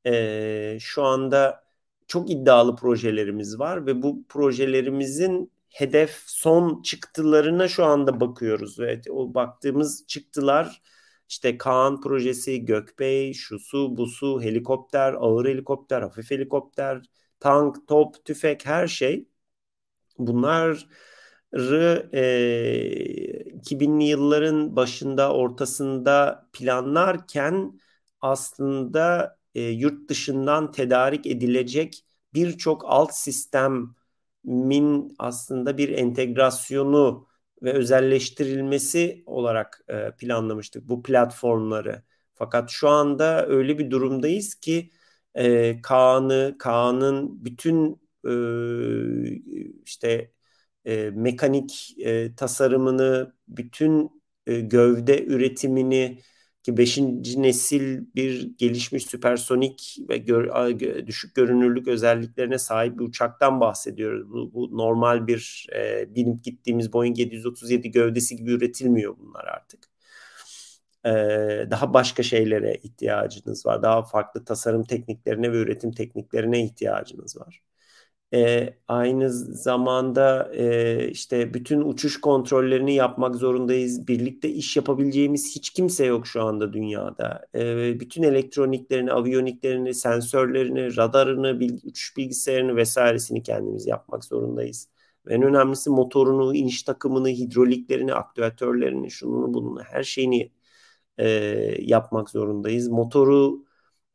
[0.05, 1.63] e, şu anda
[2.07, 8.79] çok iddialı projelerimiz var ve bu projelerimizin hedef son çıktılarına şu anda bakıyoruz.
[8.79, 10.81] Evet, o baktığımız çıktılar
[11.29, 17.01] işte Kaan projesi, Gökbey, şusu, busu, helikopter, ağır helikopter, hafif helikopter,
[17.39, 19.27] tank, top, tüfek her şey.
[20.17, 20.87] Bunlar
[22.13, 27.79] e, 2000'li yılların başında ortasında planlarken
[28.21, 37.27] aslında e, yurt dışından tedarik edilecek birçok alt sistemin aslında bir entegrasyonu
[37.63, 42.03] ve özelleştirilmesi olarak e, planlamıştık bu platformları.
[42.35, 44.91] Fakat şu anda öyle bir durumdayız ki
[45.35, 48.29] e, Kaan'ı, Kaan'ın bütün e,
[49.85, 50.31] işte
[50.89, 56.19] e, mekanik e, tasarımını, bütün e, gövde üretimini
[56.63, 56.97] ki 5.
[57.37, 64.29] nesil bir gelişmiş süpersonik ve gör, düşük görünürlük özelliklerine sahip bir uçaktan bahsediyoruz.
[64.31, 69.89] Bu, bu normal bir e, binip gittiğimiz Boeing 737 gövdesi gibi üretilmiyor bunlar artık.
[71.05, 71.11] E,
[71.71, 73.83] daha başka şeylere ihtiyacınız var.
[73.83, 77.68] Daha farklı tasarım tekniklerine ve üretim tekniklerine ihtiyacınız var.
[78.33, 84.07] E, aynı zamanda e, işte bütün uçuş kontrollerini yapmak zorundayız.
[84.07, 87.47] Birlikte iş yapabileceğimiz hiç kimse yok şu anda dünyada.
[87.55, 94.89] E, bütün elektroniklerini, aviyoniklerini, sensörlerini, radarını, bil, uçuş bilgisayarını vesairesini kendimiz yapmak zorundayız.
[95.29, 100.51] En önemlisi motorunu, iniş takımını, hidroliklerini, aktüatörlerini, şununu bununu her şeyini
[101.17, 101.27] e,
[101.79, 102.87] yapmak zorundayız.
[102.87, 103.68] Motoru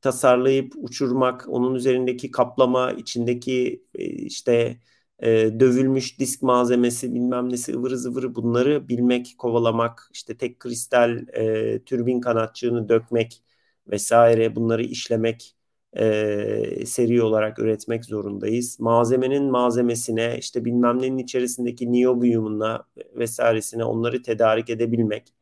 [0.05, 4.78] tasarlayıp uçurmak, onun üzerindeki kaplama, içindeki e, işte
[5.18, 11.84] e, dövülmüş disk malzemesi bilmem nesi ıvırı zıvırı bunları bilmek, kovalamak, işte tek kristal e,
[11.84, 13.42] türbin kanatçığını dökmek
[13.86, 15.57] vesaire bunları işlemek
[15.96, 18.80] e, seri olarak üretmek zorundayız.
[18.80, 22.84] Malzemenin malzemesine işte bilmem nenin içerisindeki niyobiyumuna
[23.16, 25.34] vesairesine onları tedarik edebilmek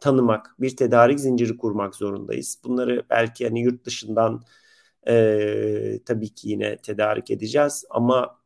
[0.00, 2.58] tanımak, bir tedarik zinciri kurmak zorundayız.
[2.64, 4.42] Bunları belki hani yurt dışından
[5.08, 8.40] e, tabii ki yine tedarik edeceğiz ama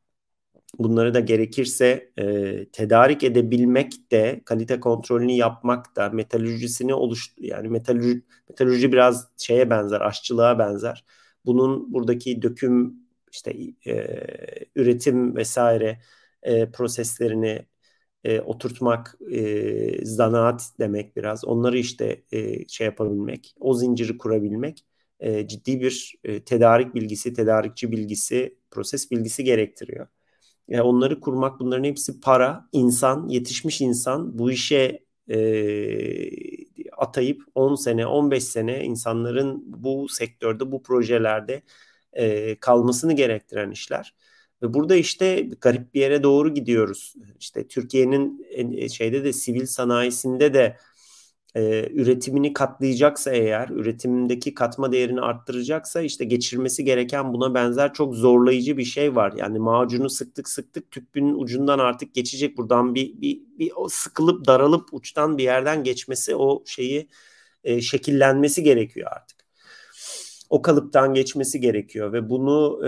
[0.78, 8.22] bunları da gerekirse e, tedarik edebilmek de kalite kontrolünü yapmak da metalürjisini oluş yani metalürji,
[8.48, 11.04] metalürji biraz şeye benzer aşçılığa benzer.
[11.46, 12.94] Bunun buradaki döküm
[13.32, 13.54] işte
[13.86, 14.16] e,
[14.76, 16.00] üretim vesaire
[16.42, 17.66] e, proseslerini
[18.24, 21.44] e, oturtmak e, zanaat demek biraz.
[21.44, 24.84] Onları işte e, şey yapabilmek, o zinciri kurabilmek
[25.20, 30.06] e, ciddi bir e, tedarik bilgisi, tedarikçi bilgisi, proses bilgisi gerektiriyor.
[30.68, 35.38] Yani onları kurmak bunların hepsi para, insan, yetişmiş insan bu işe e,
[36.96, 41.62] atayıp 10 sene, 15 sene insanların bu sektörde, bu projelerde
[42.12, 44.14] e, kalmasını gerektiren işler.
[44.64, 47.14] Ve burada işte garip bir yere doğru gidiyoruz.
[47.40, 48.46] İşte Türkiye'nin
[48.88, 50.76] şeyde de sivil sanayisinde de
[51.54, 58.76] e, üretimini katlayacaksa eğer, üretimdeki katma değerini arttıracaksa işte geçirmesi gereken buna benzer çok zorlayıcı
[58.76, 59.32] bir şey var.
[59.36, 64.88] Yani macunu sıktık sıktık tüpünün ucundan artık geçecek buradan bir, bir, bir o sıkılıp daralıp
[64.94, 67.08] uçtan bir yerden geçmesi o şeyi
[67.64, 69.43] e, şekillenmesi gerekiyor artık
[70.50, 72.80] o kalıptan geçmesi gerekiyor ve bunu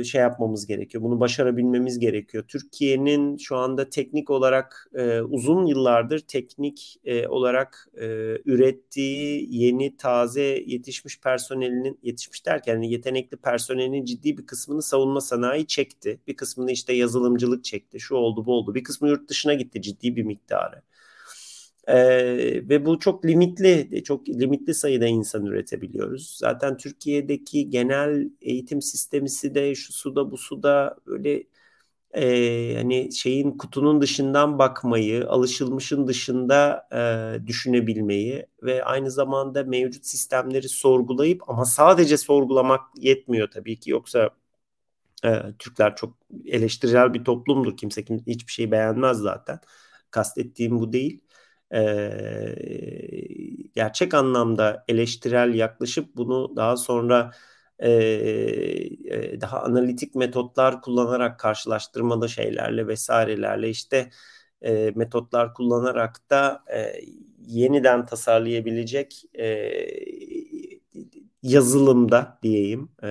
[0.00, 1.04] e, şey yapmamız gerekiyor.
[1.04, 2.44] Bunu başarabilmemiz gerekiyor.
[2.48, 8.06] Türkiye'nin şu anda teknik olarak e, uzun yıllardır teknik e, olarak e,
[8.44, 15.66] ürettiği yeni taze yetişmiş personelinin yetişmiş derken yani yetenekli personelinin ciddi bir kısmını savunma sanayi
[15.66, 16.20] çekti.
[16.26, 18.00] Bir kısmını işte yazılımcılık çekti.
[18.00, 18.74] Şu oldu bu oldu.
[18.74, 20.82] Bir kısmı yurt dışına gitti ciddi bir miktarı.
[21.88, 26.36] Ee, ve bu çok limitli, çok limitli sayıda insan üretebiliyoruz.
[26.38, 31.44] Zaten Türkiye'deki genel eğitim sistemisi de şu suda bu suda böyle
[32.14, 36.88] e, hani şeyin kutunun dışından bakmayı, alışılmışın dışında
[37.42, 44.30] e, düşünebilmeyi ve aynı zamanda mevcut sistemleri sorgulayıp ama sadece sorgulamak yetmiyor tabii ki yoksa
[45.24, 46.14] e, Türkler çok
[46.46, 47.76] eleştirel bir toplumdur.
[47.76, 49.60] Kimse kim, hiçbir şey beğenmez zaten.
[50.10, 51.20] Kastettiğim bu değil
[51.74, 51.78] e,
[53.74, 57.30] gerçek anlamda eleştirel yaklaşıp bunu daha sonra
[57.82, 64.10] e, daha analitik metotlar kullanarak karşılaştırmalı şeylerle vesairelerle işte
[64.62, 66.92] e, metotlar kullanarak da e,
[67.46, 69.44] yeniden tasarlayabilecek e,
[71.42, 73.08] yazılımda diyeyim e,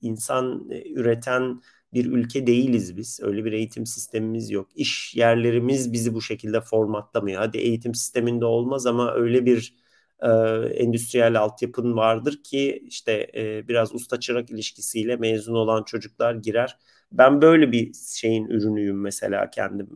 [0.00, 1.62] insan üreten
[1.94, 3.20] bir ülke değiliz biz.
[3.22, 4.68] Öyle bir eğitim sistemimiz yok.
[4.74, 7.40] İş yerlerimiz bizi bu şekilde formatlamıyor.
[7.40, 9.74] Hadi eğitim sisteminde olmaz ama öyle bir
[10.20, 10.28] e,
[10.74, 16.78] endüstriyel altyapın vardır ki işte e, biraz usta çırak ilişkisiyle mezun olan çocuklar girer.
[17.12, 19.88] Ben böyle bir şeyin ürünüyüm mesela kendim.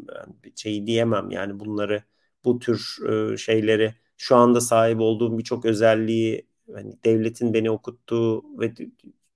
[0.45, 2.03] Bir şey diyemem yani bunları
[2.45, 2.97] bu tür
[3.33, 8.75] e, şeyleri şu anda sahip olduğum birçok özelliği hani devletin beni okuttuğu ve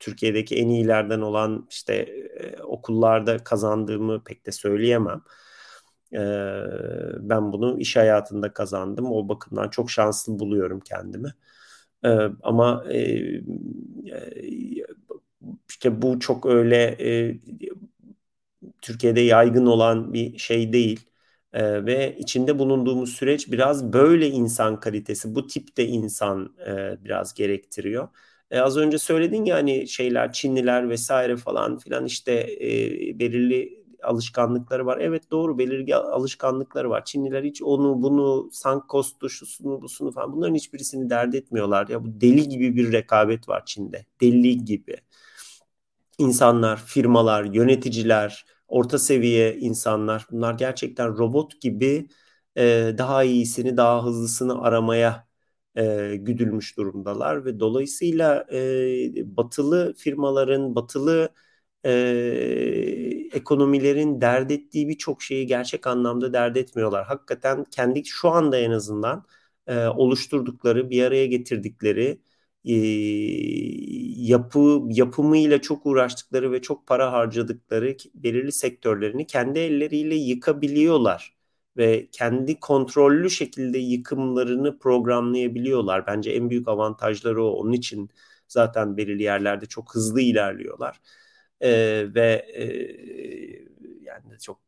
[0.03, 1.95] Türkiye'deki en iyilerden olan işte
[2.41, 5.23] e, okullarda kazandığımı pek de söyleyemem.
[6.13, 6.19] E,
[7.21, 9.13] ben bunu iş hayatında kazandım.
[9.13, 11.35] O bakımdan çok şanslı buluyorum kendimi.
[12.05, 12.09] E,
[12.43, 13.43] ama e, e
[15.69, 17.39] işte bu çok öyle e,
[18.83, 21.01] Türkiye'de yaygın olan bir şey değil.
[21.53, 28.09] Ee, ve içinde bulunduğumuz süreç biraz böyle insan kalitesi, bu tipte insan e, biraz gerektiriyor.
[28.53, 34.87] E, az önce söyledin ya hani şeyler Çinliler vesaire falan filan işte e, belirli alışkanlıkları
[34.87, 34.99] var.
[35.01, 37.05] Evet doğru belirli alışkanlıkları var.
[37.05, 41.89] Çinliler hiç onu bunu sank kostu şusunu busunu falan bunların hiçbirisini dert etmiyorlar.
[41.89, 44.07] Ya bu deli gibi bir rekabet var Çin'de.
[44.23, 44.97] Deli gibi.
[46.19, 52.09] İnsanlar, firmalar, yöneticiler, orta seviye insanlar bunlar gerçekten robot gibi
[52.57, 55.27] e, daha iyisini, daha hızlısını aramaya
[55.77, 61.29] e, güdülmüş durumdalar ve dolayısıyla e, batılı firmaların, batılı
[61.85, 61.91] e,
[63.33, 67.07] ekonomilerin dert ettiği birçok şeyi gerçek anlamda dert etmiyorlar.
[67.07, 69.25] Hakikaten kendi şu anda en azından
[69.67, 72.21] e, oluşturdukları, bir araya getirdikleri
[72.65, 72.73] e,
[74.17, 81.37] yapı yapımıyla çok uğraştıkları ve çok para harcadıkları belirli sektörlerini kendi elleriyle yıkabiliyorlar
[81.77, 86.07] ve kendi kontrollü şekilde yıkımlarını programlayabiliyorlar.
[86.07, 87.51] Bence en büyük avantajları o.
[87.51, 88.11] Onun için
[88.49, 91.01] zaten belirli yerlerde çok hızlı ilerliyorlar.
[91.61, 92.65] Ee, ve e,
[94.03, 94.59] yani çok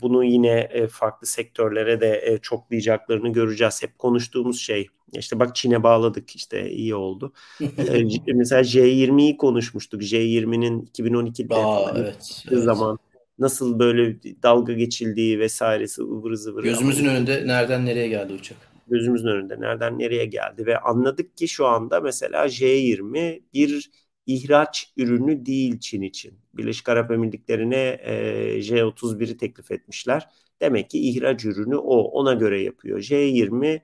[0.00, 3.82] bunu yine e, farklı sektörlere de e, çoklayacaklarını göreceğiz.
[3.82, 4.86] Hep konuştuğumuz şey.
[5.12, 7.32] İşte bak Çin'e bağladık işte iyi oldu.
[7.60, 10.02] ee, mesela J20'yi konuşmuştuk.
[10.02, 13.02] J20'nin 2012'de Aa, evet, evet.
[13.38, 16.62] Nasıl böyle dalga geçildiği vesairesi ıvır zıvır.
[16.62, 18.56] Gözümüzün ama, önünde nereden nereye geldi uçak?
[18.88, 23.90] Gözümüzün önünde nereden nereye geldi ve anladık ki şu anda mesela J20 bir
[24.26, 26.38] ihraç ürünü değil Çin için.
[26.54, 28.14] Birleşik Arap Emirlikleri'ne e,
[28.62, 30.28] J31'i teklif etmişler.
[30.60, 31.96] Demek ki ihraç ürünü o.
[32.02, 32.98] Ona göre yapıyor.
[32.98, 33.80] J20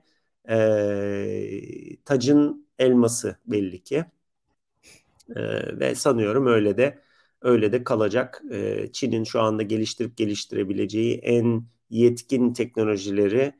[0.49, 4.05] e, tacın elması belli ki.
[5.35, 5.41] E,
[5.79, 6.99] ve sanıyorum öyle de
[7.41, 8.41] öyle de kalacak.
[8.51, 13.53] E, Çin'in şu anda geliştirip geliştirebileceği en yetkin teknolojileri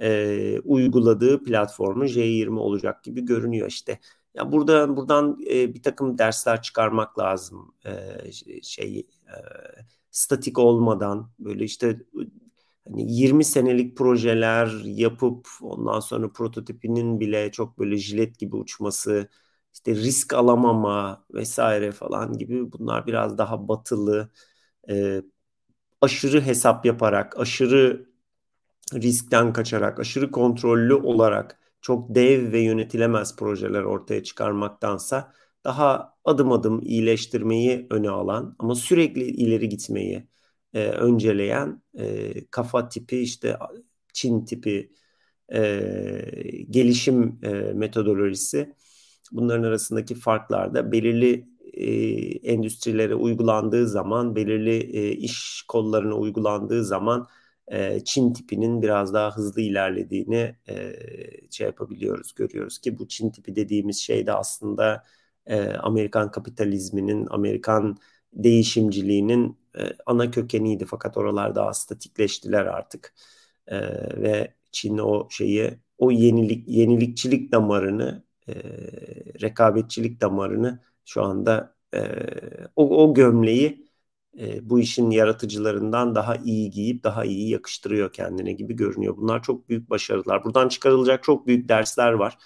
[0.00, 3.98] e, uyguladığı platformu J20 olacak gibi görünüyor işte.
[4.34, 7.74] Ya burada buradan e, bir takım dersler çıkarmak lazım.
[7.86, 9.06] E, şey
[10.10, 12.00] statik olmadan böyle işte
[12.88, 19.28] hani 20 senelik projeler yapıp ondan sonra prototipinin bile çok böyle jilet gibi uçması,
[19.74, 24.30] işte risk alamama vesaire falan gibi bunlar biraz daha batılı,
[24.90, 25.22] e,
[26.00, 28.06] aşırı hesap yaparak, aşırı
[28.94, 35.32] riskten kaçarak, aşırı kontrollü olarak çok dev ve yönetilemez projeler ortaya çıkarmaktansa
[35.64, 40.28] daha adım adım iyileştirmeyi öne alan ama sürekli ileri gitmeyi
[40.74, 43.56] e, önceleyen e, kafa tipi işte
[44.12, 44.92] Çin tipi
[45.52, 45.62] e,
[46.70, 48.74] gelişim e, metodolojisi
[49.32, 51.86] bunların arasındaki farklar da belirli e,
[52.52, 57.28] endüstrilere uygulandığı zaman belirli e, iş kollarına uygulandığı zaman
[57.68, 60.92] e, Çin tipinin biraz daha hızlı ilerlediğini e,
[61.50, 65.04] şey yapabiliyoruz, görüyoruz ki bu Çin tipi dediğimiz şey de aslında
[65.46, 67.96] e, Amerikan kapitalizminin, Amerikan
[68.32, 70.84] değişimciliğinin e, ana kökeniydi.
[70.86, 73.14] Fakat oralar daha statikleştiler artık.
[73.66, 73.80] E,
[74.22, 82.00] ve Çin o şeyi o yenilik yenilikçilik damarını e, rekabetçilik damarını şu anda e,
[82.76, 83.86] o, o gömleği
[84.40, 89.16] e, bu işin yaratıcılarından daha iyi giyip daha iyi yakıştırıyor kendine gibi görünüyor.
[89.16, 90.44] Bunlar çok büyük başarılar.
[90.44, 92.38] Buradan çıkarılacak çok büyük dersler var.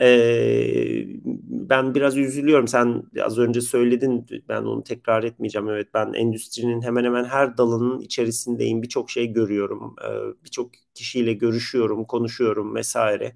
[0.00, 1.04] E,
[1.44, 2.68] ben biraz üzülüyorum.
[2.68, 4.26] Sen az önce söyledin.
[4.48, 5.68] Ben onu tekrar etmeyeceğim.
[5.68, 8.82] Evet ben endüstrinin hemen hemen her dalının içerisindeyim.
[8.82, 9.96] Birçok şey görüyorum.
[10.04, 13.34] E, Birçok kişiyle görüşüyorum, konuşuyorum vesaire.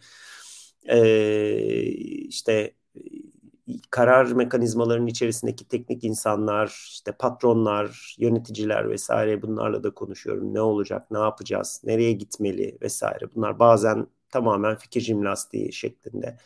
[0.88, 1.84] E,
[2.28, 2.74] işte
[3.90, 10.54] karar mekanizmalarının içerisindeki teknik insanlar, işte patronlar, yöneticiler vesaire bunlarla da konuşuyorum.
[10.54, 13.34] Ne olacak, ne yapacağız, nereye gitmeli vesaire.
[13.34, 16.36] Bunlar bazen tamamen fikir jimnastiği şeklinde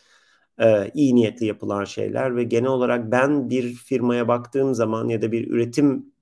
[0.93, 5.49] iyi niyetli yapılan şeyler ve genel olarak ben bir firmaya baktığım zaman ya da bir
[5.51, 6.13] üretim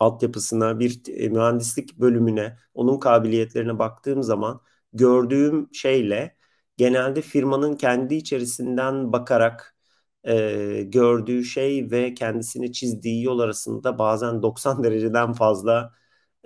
[0.00, 4.60] altyapısına, bir e, mühendislik bölümüne, onun kabiliyetlerine baktığım zaman
[4.92, 6.33] gördüğüm şeyle
[6.76, 9.76] genelde firmanın kendi içerisinden bakarak
[10.24, 15.92] e, gördüğü şey ve kendisini çizdiği yol arasında bazen 90 dereceden fazla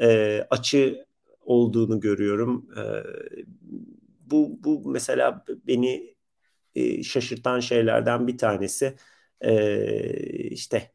[0.00, 1.06] e, açı
[1.40, 2.68] olduğunu görüyorum.
[2.78, 2.82] E,
[4.30, 6.16] bu, bu mesela beni
[6.74, 8.96] e, şaşırtan şeylerden bir tanesi.
[9.40, 10.92] E, işte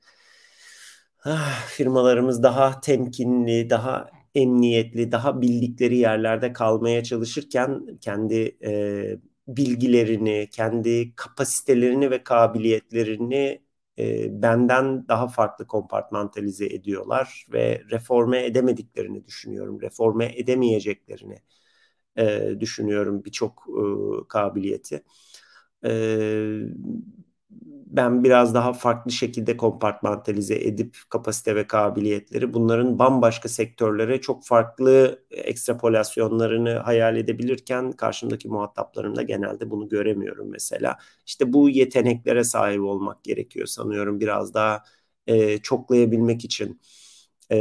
[1.26, 9.18] ah, firmalarımız daha temkinli, daha emniyetli, daha bildikleri yerlerde kalmaya çalışırken kendi e,
[9.48, 13.62] bilgilerini, kendi kapasitelerini ve kabiliyetlerini
[14.00, 19.82] e, benden daha farklı kompartmantalize ediyorlar ve reforme edemediklerini düşünüyorum.
[19.82, 21.36] Reforme edemeyeceklerini
[22.18, 23.64] e, düşünüyorum birçok
[24.26, 25.04] e, kabiliyeti.
[25.86, 25.90] E,
[27.94, 35.24] ben biraz daha farklı şekilde kompartmantalize edip kapasite ve kabiliyetleri bunların bambaşka sektörlere çok farklı
[35.32, 40.98] ekstrapolasyonlarını hayal edebilirken karşımdaki muhataplarımda genelde bunu göremiyorum mesela.
[41.26, 44.84] İşte bu yeteneklere sahip olmak gerekiyor sanıyorum biraz daha
[45.28, 46.82] e, çoklayabilmek için.
[47.52, 47.58] E,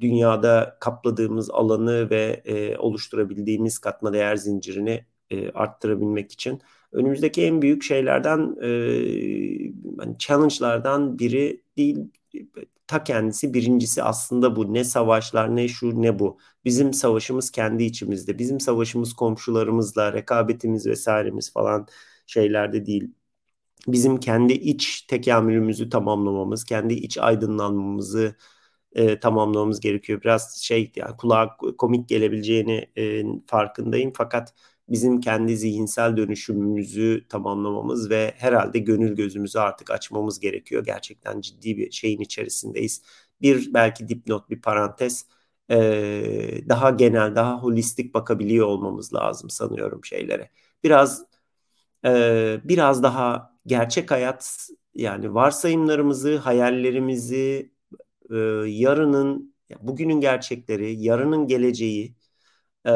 [0.00, 6.62] dünyada kapladığımız alanı ve e, oluşturabildiğimiz katma değer zincirini e, arttırabilmek için
[6.92, 8.68] önümüzdeki en büyük şeylerden e,
[10.00, 11.98] yani challenge'lardan biri değil
[12.86, 14.74] ta kendisi birincisi aslında bu.
[14.74, 16.38] Ne savaşlar ne şu ne bu.
[16.64, 18.38] Bizim savaşımız kendi içimizde.
[18.38, 21.86] Bizim savaşımız komşularımızla rekabetimiz vesairemiz falan
[22.26, 23.14] şeylerde değil.
[23.88, 28.36] Bizim kendi iç tekamülümüzü tamamlamamız kendi iç aydınlanmamızı
[28.92, 30.22] e, tamamlamamız gerekiyor.
[30.22, 34.12] Biraz şey yani kulağa komik gelebileceğini e, farkındayım.
[34.16, 34.54] Fakat
[34.92, 40.84] bizim kendi zihinsel dönüşümümüzü tamamlamamız ve herhalde gönül gözümüzü artık açmamız gerekiyor.
[40.84, 43.02] Gerçekten ciddi bir şeyin içerisindeyiz.
[43.42, 45.26] Bir belki dipnot, bir parantez
[46.68, 50.50] daha genel, daha holistik bakabiliyor olmamız lazım sanıyorum şeylere.
[50.84, 51.24] Biraz
[52.64, 57.72] biraz daha gerçek hayat yani varsayımlarımızı, hayallerimizi,
[58.66, 62.14] yarının, bugünün gerçekleri, yarının geleceği
[62.84, 62.90] e,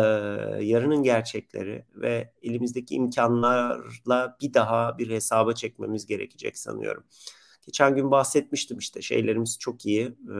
[0.64, 7.04] yarının gerçekleri ve elimizdeki imkanlarla bir daha bir hesaba çekmemiz gerekecek sanıyorum.
[7.66, 10.36] Geçen gün bahsetmiştim işte şeylerimiz çok iyi, e,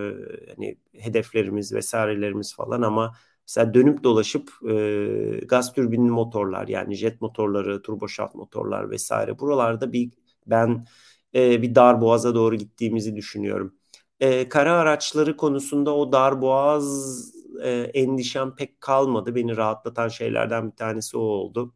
[0.57, 3.15] hani hedeflerimiz vesairelerimiz falan ama
[3.49, 10.11] mesela dönüp dolaşıp e, gaz türbinli motorlar yani jet motorları, turboşaft motorlar vesaire buralarda bir
[10.47, 10.87] ben
[11.35, 13.75] e, bir dar boğaza doğru gittiğimizi düşünüyorum.
[14.21, 19.35] E, kara araçları konusunda o dar boğaz e, endişem pek kalmadı.
[19.35, 21.75] Beni rahatlatan şeylerden bir tanesi o oldu.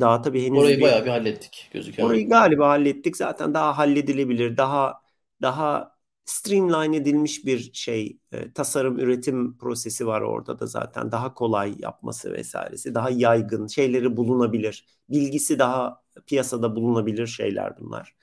[0.00, 2.08] Daha tabii henüz Orayı bir, bayağı bir hallettik gözüküyor.
[2.08, 3.16] Orayı galiba hallettik.
[3.16, 5.02] Zaten daha halledilebilir, daha
[5.42, 5.92] daha
[6.24, 12.32] streamline edilmiş bir şey e, tasarım üretim prosesi var orada da zaten daha kolay yapması
[12.32, 18.16] vesairesi daha yaygın şeyleri bulunabilir bilgisi daha piyasada bulunabilir şeyler bunlar.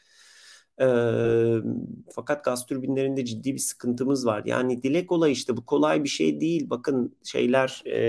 [0.79, 0.87] E,
[2.11, 4.41] fakat gaz türbinlerinde ciddi bir sıkıntımız var.
[4.45, 6.69] Yani dilek olay işte bu kolay bir şey değil.
[6.69, 7.99] Bakın şeyler e,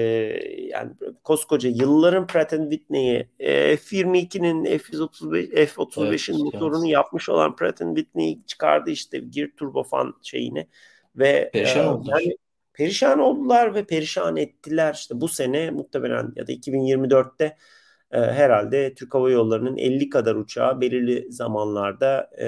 [0.68, 0.92] yani
[1.24, 6.92] koskoca yılların Pratt Whitney'i e, F22'nin F-135 F-35'in evet, motorunu evet.
[6.92, 10.66] yapmış olan Pratt Whitney çıkardı işte Gear Turbofan şeyini
[11.16, 12.20] ve perişan e, oldular.
[12.20, 12.36] Yani,
[12.72, 14.94] perişan oldular ve perişan ettiler.
[14.94, 17.56] İşte bu sene muhtemelen ya da 2024'te
[18.12, 22.46] e, herhalde Türk Hava Yolları'nın 50 kadar uçağı belirli zamanlarda e,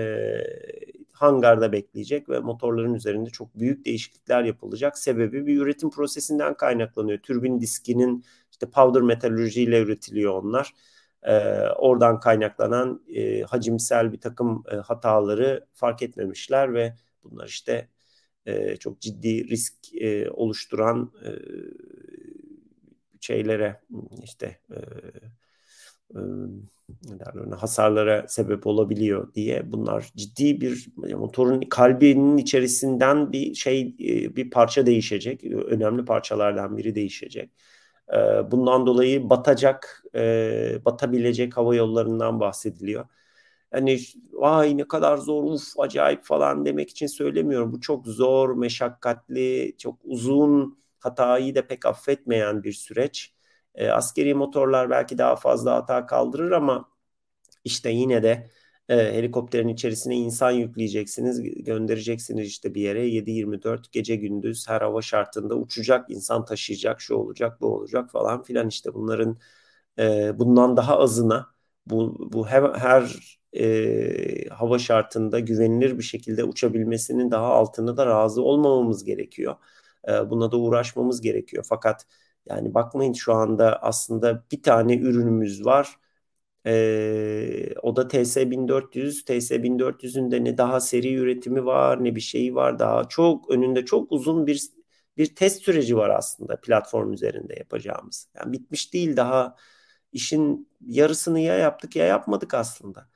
[1.12, 4.98] hangarda bekleyecek ve motorların üzerinde çok büyük değişiklikler yapılacak.
[4.98, 7.18] Sebebi bir üretim prosesinden kaynaklanıyor.
[7.18, 10.74] Türbin diskinin işte powder metalürjiyle üretiliyor onlar.
[11.22, 11.38] E,
[11.76, 17.88] oradan kaynaklanan e, hacimsel bir takım e, hataları fark etmemişler ve bunlar işte
[18.46, 21.30] e, çok ciddi risk e, oluşturan e,
[23.20, 23.80] şeylere
[24.22, 24.76] işte e,
[27.04, 29.72] derler hasarlara sebep olabiliyor diye.
[29.72, 33.98] Bunlar ciddi bir motorun kalbinin içerisinden bir şey
[34.36, 35.44] bir parça değişecek.
[35.44, 37.50] Önemli parçalardan biri değişecek.
[38.50, 40.04] Bundan dolayı batacak
[40.84, 43.06] batabilecek hava yollarından bahsediliyor.
[43.70, 43.98] Hani
[44.32, 47.72] vay ne kadar zor uf acayip falan demek için söylemiyorum.
[47.72, 53.32] Bu çok zor meşakkatli çok uzun hatayı da pek affetmeyen bir süreç
[53.74, 56.88] e, askeri motorlar belki daha fazla hata kaldırır ama
[57.64, 58.50] işte yine de
[58.88, 65.54] e, helikopterin içerisine insan yükleyeceksiniz, göndereceksiniz işte bir yere 7-24 gece gündüz her hava şartında
[65.54, 69.38] uçacak, insan taşıyacak, şu olacak, bu olacak falan filan işte bunların
[69.98, 71.46] e, bundan daha azına
[71.86, 78.42] bu, bu her, her e, hava şartında güvenilir bir şekilde uçabilmesinin daha altına da razı
[78.42, 79.56] olmamamız gerekiyor.
[80.08, 81.64] E, buna da uğraşmamız gerekiyor.
[81.68, 82.06] Fakat
[82.46, 85.96] yani bakmayın şu anda aslında bir tane ürünümüz var.
[86.66, 89.24] Ee, o da TS1400.
[89.24, 92.78] TS1400'ün de ne daha seri üretimi var ne bir şeyi var.
[92.78, 94.62] Daha çok önünde çok uzun bir
[95.16, 98.28] bir test süreci var aslında platform üzerinde yapacağımız.
[98.36, 99.56] Yani bitmiş değil daha
[100.12, 103.08] işin yarısını ya yaptık ya yapmadık aslında.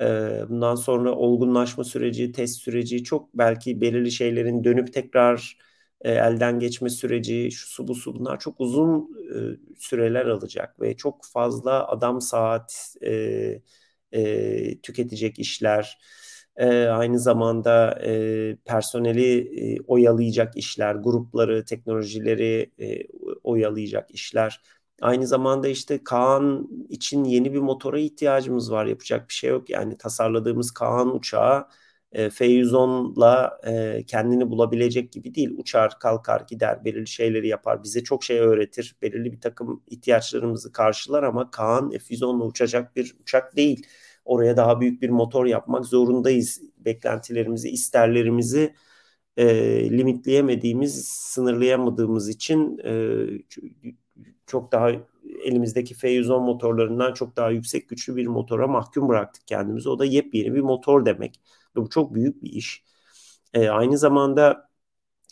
[0.00, 5.58] Ee, bundan sonra olgunlaşma süreci, test süreci çok belki belirli şeylerin dönüp tekrar
[6.04, 9.36] e, elden geçme süreci, şu su bu su bunlar çok uzun e,
[9.78, 12.96] süreler alacak ve çok fazla adam saat
[14.12, 15.98] e, tüketecek işler.
[16.56, 19.38] E, aynı zamanda e, personeli
[19.76, 23.06] e, oyalayacak işler, grupları, teknolojileri e,
[23.44, 24.60] oyalayacak işler.
[25.02, 28.86] Aynı zamanda işte Kaan için yeni bir motora ihtiyacımız var.
[28.86, 29.70] Yapacak bir şey yok.
[29.70, 31.66] Yani tasarladığımız Kaan uçağı
[32.14, 35.50] e, F110'la e, kendini bulabilecek gibi değil.
[35.58, 37.84] Uçar, kalkar, gider, belirli şeyleri yapar.
[37.84, 38.96] Bize çok şey öğretir.
[39.02, 43.86] Belirli bir takım ihtiyaçlarımızı karşılar ama Kaan F110'la uçacak bir uçak değil.
[44.24, 46.62] Oraya daha büyük bir motor yapmak zorundayız.
[46.78, 48.74] Beklentilerimizi, isterlerimizi
[49.36, 49.46] e,
[49.90, 52.92] limitleyemediğimiz, sınırlayamadığımız için e,
[54.46, 54.90] çok daha
[55.44, 59.88] elimizdeki F110 motorlarından çok daha yüksek güçlü bir motora mahkum bıraktık kendimizi.
[59.88, 61.40] O da yepyeni bir motor demek.
[61.76, 62.84] Bu çok büyük bir iş.
[63.54, 64.68] E, aynı zamanda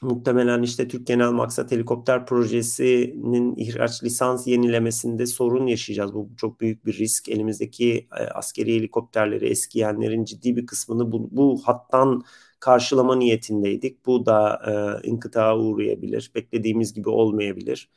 [0.03, 6.15] muhtemelen işte Türk Genel Maksat Helikopter Projesi'nin ihraç lisans yenilemesinde sorun yaşayacağız.
[6.15, 7.29] Bu çok büyük bir risk.
[7.29, 12.23] Elimizdeki e, askeri helikopterleri eskiyenlerin ciddi bir kısmını bu, bu hattan
[12.61, 14.07] karşılama niyetindeydik.
[14.07, 14.63] Bu da
[15.05, 16.33] e, inkıtağa uğrayabilir.
[16.35, 17.91] Beklediğimiz gibi olmayabilir.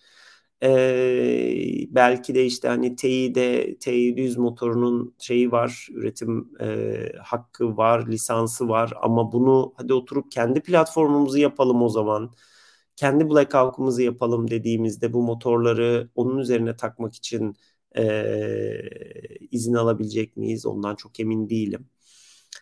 [0.64, 8.70] Ee, belki de işte hani TEİ'de T700 motorunun şeyi var, üretim e, hakkı var, lisansı
[8.70, 12.34] var ama bunu hadi oturup kendi platformumuzu yapalım o zaman.
[12.96, 13.56] Kendi Black
[14.04, 17.56] yapalım dediğimizde bu motorları onun üzerine takmak için
[17.98, 18.04] e,
[19.52, 20.66] izin alabilecek miyiz?
[20.66, 21.90] Ondan çok emin değilim.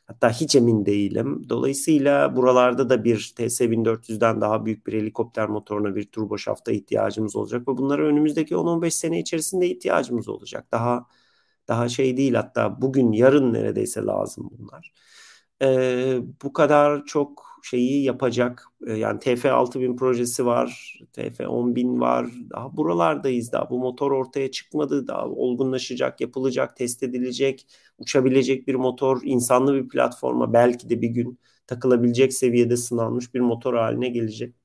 [0.08, 1.50] Hatta hiç emin değilim.
[1.50, 7.78] Dolayısıyla buralarda da bir TS-1400'den daha büyük bir helikopter motoruna bir turboşafta ihtiyacımız olacak ve
[7.78, 10.72] bunlara önümüzdeki 10-15 sene içerisinde ihtiyacımız olacak.
[10.72, 11.08] Daha
[11.68, 14.94] daha şey değil hatta bugün yarın neredeyse lazım bunlar.
[15.62, 22.28] Ee, bu kadar çok şeyi yapacak yani TF 6000 projesi var, TF 10000 var.
[22.50, 25.08] Daha buralardayız daha bu motor ortaya çıkmadı.
[25.08, 27.68] Daha olgunlaşacak, yapılacak, test edilecek,
[27.98, 33.74] uçabilecek bir motor, insanlı bir platforma belki de bir gün takılabilecek seviyede sınanmış bir motor
[33.74, 34.56] haline gelecek.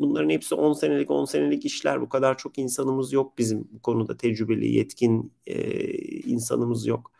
[0.00, 2.00] Bunların hepsi 10 senelik 10 senelik işler.
[2.00, 5.82] Bu kadar çok insanımız yok bizim bu konuda tecrübeli, yetkin e,
[6.22, 7.12] insanımız yok.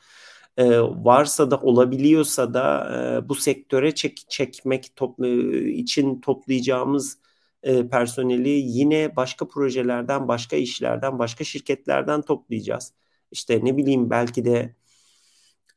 [0.56, 2.90] E, varsa da olabiliyorsa da
[3.24, 7.18] e, bu sektöre çek, çekmek top, e, için toplayacağımız
[7.62, 12.92] e, personeli yine başka projelerden, başka işlerden, başka şirketlerden toplayacağız.
[13.30, 14.74] İşte ne bileyim belki de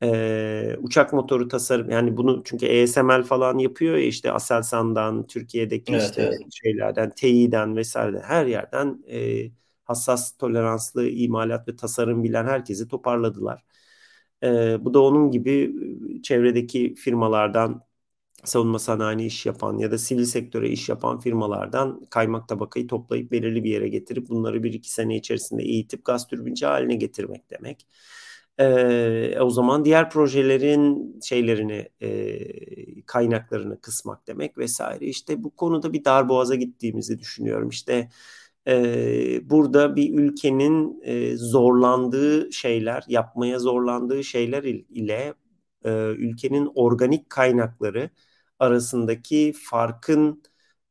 [0.04, 6.04] e, uçak motoru tasarım yani bunu çünkü ESML falan yapıyor ya işte Aselsan'dan Türkiye'deki evet,
[6.04, 6.40] işte evet.
[6.64, 9.52] şeylerden TEİ'den vesaire her yerden e,
[9.84, 13.64] hassas toleranslı imalat ve tasarım bilen herkesi toparladılar.
[14.44, 15.74] E, bu da onun gibi
[16.24, 17.84] çevredeki firmalardan
[18.44, 23.64] savunma sanayi iş yapan ya da sivil sektöre iş yapan firmalardan kaymak tabakayı toplayıp belirli
[23.64, 27.88] bir yere getirip bunları bir iki sene içerisinde eğitip gaz türbinci haline getirmek demek.
[28.60, 35.06] E, o zaman diğer projelerin şeylerini e, kaynaklarını kısmak demek vesaire.
[35.06, 37.70] İşte bu konuda bir darboğaza gittiğimizi düşünüyorum.
[37.70, 38.10] İşte
[38.68, 45.34] e, burada bir ülkenin e, zorlandığı şeyler, yapmaya zorlandığı şeyler ile
[45.86, 48.10] e, ülkenin organik kaynakları
[48.60, 50.44] arasındaki farkın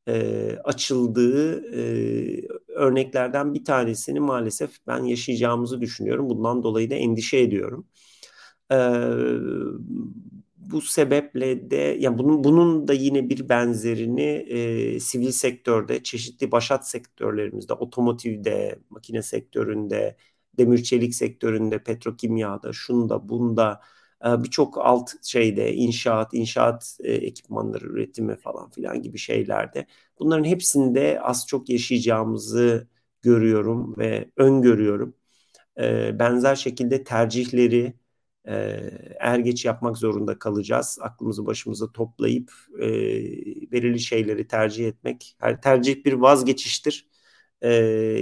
[0.09, 6.29] e, açıldığı e, örneklerden bir tanesini maalesef ben yaşayacağımızı düşünüyorum.
[6.31, 7.87] Bundan dolayı da endişe ediyorum.
[8.73, 8.77] E,
[10.71, 16.89] bu sebeple de yani bunun bunun da yine bir benzerini e, sivil sektörde, çeşitli başat
[16.89, 20.17] sektörlerimizde, otomotivde, makine sektöründe,
[20.59, 23.81] demir çelik sektöründe, petrokimyada, şunda, bunda
[24.27, 29.87] e, birçok alt şeyde inşaat, inşaat e, ekipmanları üretimi falan filan gibi şeylerde
[30.19, 32.89] bunların hepsinde az çok yaşayacağımızı
[33.23, 35.15] görüyorum ve öngörüyorum.
[35.81, 37.95] E, benzer şekilde tercihleri
[39.21, 40.99] er geç yapmak zorunda kalacağız.
[41.01, 42.53] Aklımızı başımıza toplayıp
[43.73, 45.37] belirli şeyleri tercih etmek.
[45.39, 47.09] Her tercih bir vazgeçiştir.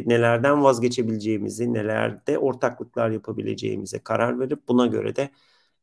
[0.06, 5.30] nelerden vazgeçebileceğimizi, nelerde ortaklıklar yapabileceğimize karar verip buna göre de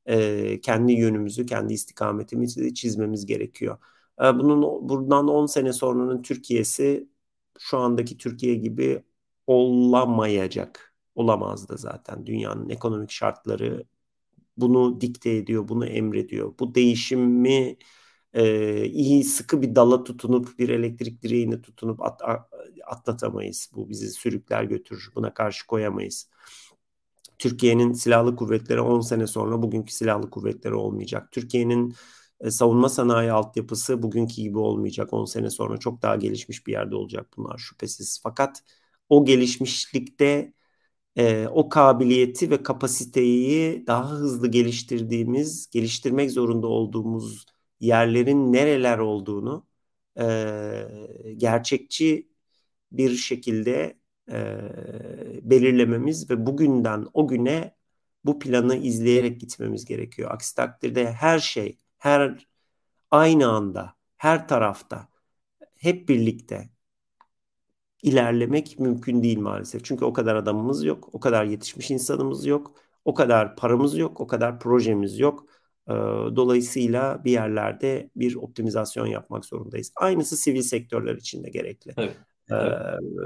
[0.08, 3.78] e, kendi yönümüzü, kendi istikametimizi çizmemiz gerekiyor.
[4.22, 7.10] E, bunun buradan 10 sene sonranın Türkiye'si
[7.60, 9.04] şu andaki Türkiye gibi
[9.48, 10.94] olamayacak.
[11.16, 12.26] Olamaz da zaten.
[12.26, 13.84] Dünyanın ekonomik şartları
[14.58, 16.54] bunu dikte ediyor, bunu emrediyor.
[16.60, 17.78] Bu değişimi
[18.34, 22.22] e, iyi sıkı bir dala tutunup bir elektrik direğine tutunup at,
[22.88, 23.72] atlatamayız.
[23.76, 25.10] Bu bizi sürükler götürür.
[25.16, 26.30] Buna karşı koyamayız.
[27.40, 31.32] Türkiye'nin silahlı kuvvetleri 10 sene sonra bugünkü silahlı kuvvetleri olmayacak.
[31.32, 31.96] Türkiye'nin
[32.40, 35.14] e, savunma sanayi altyapısı bugünkü gibi olmayacak.
[35.14, 38.20] 10 sene sonra çok daha gelişmiş bir yerde olacak bunlar şüphesiz.
[38.24, 38.64] Fakat
[39.10, 40.54] o gelişmişlikte
[41.18, 47.46] e, o kabiliyeti ve kapasiteyi daha hızlı geliştirdiğimiz, geliştirmek zorunda olduğumuz
[47.80, 49.68] yerlerin nereler olduğunu
[50.20, 50.26] e,
[51.38, 52.30] gerçekçi
[52.92, 54.00] bir şekilde
[54.32, 54.58] e,
[55.44, 57.78] belirlememiz ve bugünden o güne
[58.26, 60.32] bu planı izleyerek gitmemiz gerekiyor.
[60.32, 62.48] Aksi takdirde her şey, her
[63.12, 65.08] aynı anda, her tarafta,
[65.76, 66.70] hep birlikte
[68.04, 69.84] ilerlemek mümkün değil maalesef.
[69.86, 72.74] Çünkü o kadar adamımız yok, o kadar yetişmiş insanımız yok,
[73.06, 75.46] o kadar paramız yok, o kadar projemiz yok.
[76.36, 79.92] Dolayısıyla bir yerlerde bir optimizasyon yapmak zorundayız.
[79.96, 81.94] Aynısı sivil sektörler için de gerekli.
[81.98, 82.18] Evet.
[82.50, 82.74] Evet.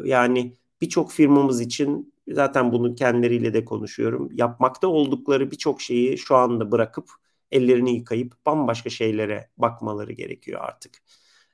[0.06, 4.30] Yani birçok firmamız için zaten bunu kendileriyle de konuşuyorum.
[4.34, 7.10] Yapmakta oldukları birçok şeyi şu anda bırakıp
[7.52, 10.98] ellerini yıkayıp bambaşka şeylere bakmaları gerekiyor artık.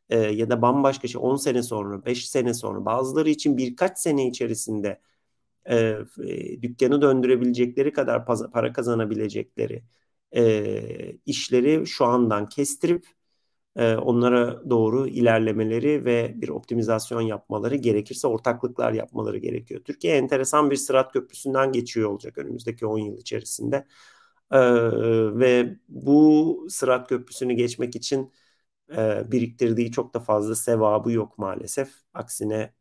[0.10, 4.28] Ee, ya da bambaşka şey 10 sene sonra, 5 sene sonra bazıları için birkaç sene
[4.28, 5.02] içerisinde
[5.66, 5.76] e,
[6.24, 9.84] e, dükkanı döndürebilecekleri kadar para kazanabilecekleri
[10.36, 13.06] e, işleri şu andan kestirip
[13.76, 19.82] e, onlara doğru ilerlemeleri ve bir optimizasyon yapmaları gerekirse ortaklıklar yapmaları gerekiyor.
[19.86, 23.88] Türkiye enteresan bir sırat köprüsünden geçiyor olacak önümüzdeki 10 yıl içerisinde.
[24.52, 24.60] E,
[25.40, 28.32] ve bu sırat köprüsünü geçmek için
[28.92, 31.90] e, biriktirdiği çok da fazla sevabı yok maalesef.
[32.14, 32.74] Aksine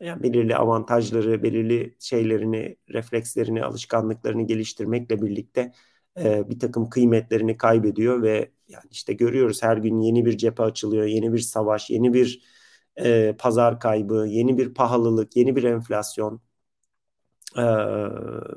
[0.00, 5.72] yani belirli avantajları, belirli şeylerini, reflekslerini, alışkanlıklarını geliştirmekle birlikte
[6.20, 11.04] e, bir takım kıymetlerini kaybediyor ve yani işte görüyoruz her gün yeni bir cephe açılıyor,
[11.06, 12.42] yeni bir savaş, yeni bir
[12.96, 16.40] e, pazar kaybı, yeni bir pahalılık, yeni bir enflasyon.
[17.58, 17.64] E,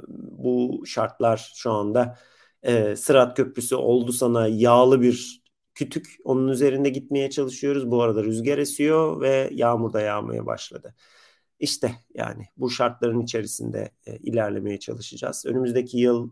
[0.07, 2.18] bu şartlar şu anda
[2.64, 5.44] e, Sırat Köprüsü oldu sana yağlı bir
[5.78, 6.18] kütük.
[6.24, 7.91] Onun üzerinde gitmeye çalışıyoruz.
[7.91, 10.95] Bu arada rüzgar esiyor ve yağmur da yağmaya başladı.
[11.60, 15.45] İşte yani bu şartların içerisinde e, ilerlemeye çalışacağız.
[15.45, 16.32] Önümüzdeki yıl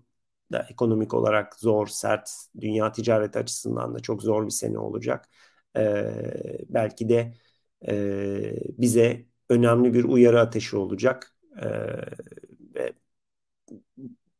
[0.52, 2.30] da ekonomik olarak zor, sert,
[2.62, 5.30] dünya ticaret açısından da çok zor bir sene olacak.
[5.78, 6.14] E,
[6.70, 7.34] belki de
[7.88, 11.36] e, bize önemli bir uyarı ateşi olacak.
[11.62, 11.68] E,
[12.76, 12.94] ve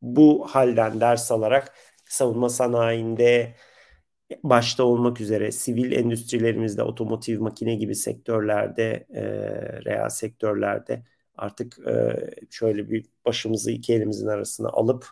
[0.02, 1.74] bu halden ders alarak
[2.08, 3.56] savunma sanayinde
[4.42, 9.22] başta olmak üzere sivil endüstrilerimizde, otomotiv, makine gibi sektörlerde, e,
[9.84, 11.02] reel sektörlerde
[11.36, 12.16] artık e,
[12.50, 15.06] şöyle bir başımızı iki elimizin arasına alıp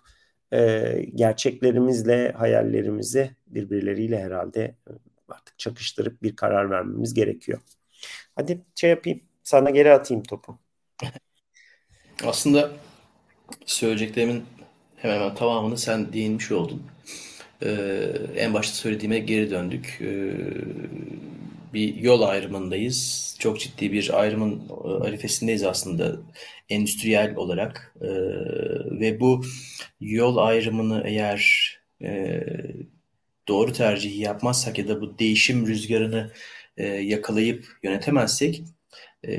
[0.53, 4.91] e, gerçeklerimizle hayallerimizi birbirleriyle herhalde e,
[5.29, 7.61] artık çakıştırıp bir karar vermemiz gerekiyor.
[8.37, 10.59] Hadi şey yapayım, sana geri atayım topu.
[12.25, 12.71] Aslında
[13.67, 14.45] söyleyeceklerimin
[14.97, 16.83] hemen hemen tamamını sen değinmiş oldun.
[17.63, 19.99] Ee, en başta söylediğime geri döndük.
[20.01, 20.35] Ee,
[21.75, 23.37] bir yol ayrımındayız.
[23.39, 26.17] Çok ciddi bir ayrımın e, arifesindeyiz aslında
[26.69, 27.95] endüstriyel olarak.
[28.01, 28.07] Ee,
[29.01, 29.45] ve bu
[30.01, 31.71] yol ayrımını eğer
[32.03, 32.41] e,
[33.49, 36.33] doğru tercihi yapmazsak ya da bu değişim rüzgarını
[36.77, 38.63] e, yakalayıp yönetemezsek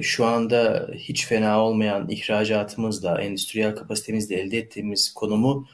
[0.02, 5.68] şu anda hiç fena olmayan ihracatımızla, endüstriyel kapasitemizle elde ettiğimiz konumu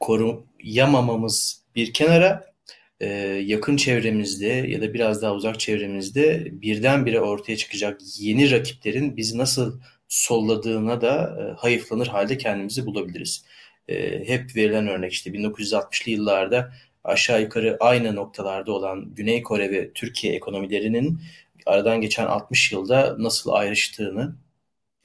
[0.00, 2.52] koruyamamamız bir kenara
[3.00, 3.06] e,
[3.44, 9.80] yakın çevremizde ya da biraz daha uzak çevremizde birdenbire ortaya çıkacak yeni rakiplerin bizi nasıl
[10.08, 13.44] solladığına da e, hayıflanır halde kendimizi bulabiliriz.
[13.88, 16.72] E, hep verilen örnek işte 1960'lı yıllarda
[17.04, 21.20] aşağı yukarı aynı noktalarda olan Güney Kore ve Türkiye ekonomilerinin
[21.66, 24.36] aradan geçen 60 yılda nasıl ayrıştığını,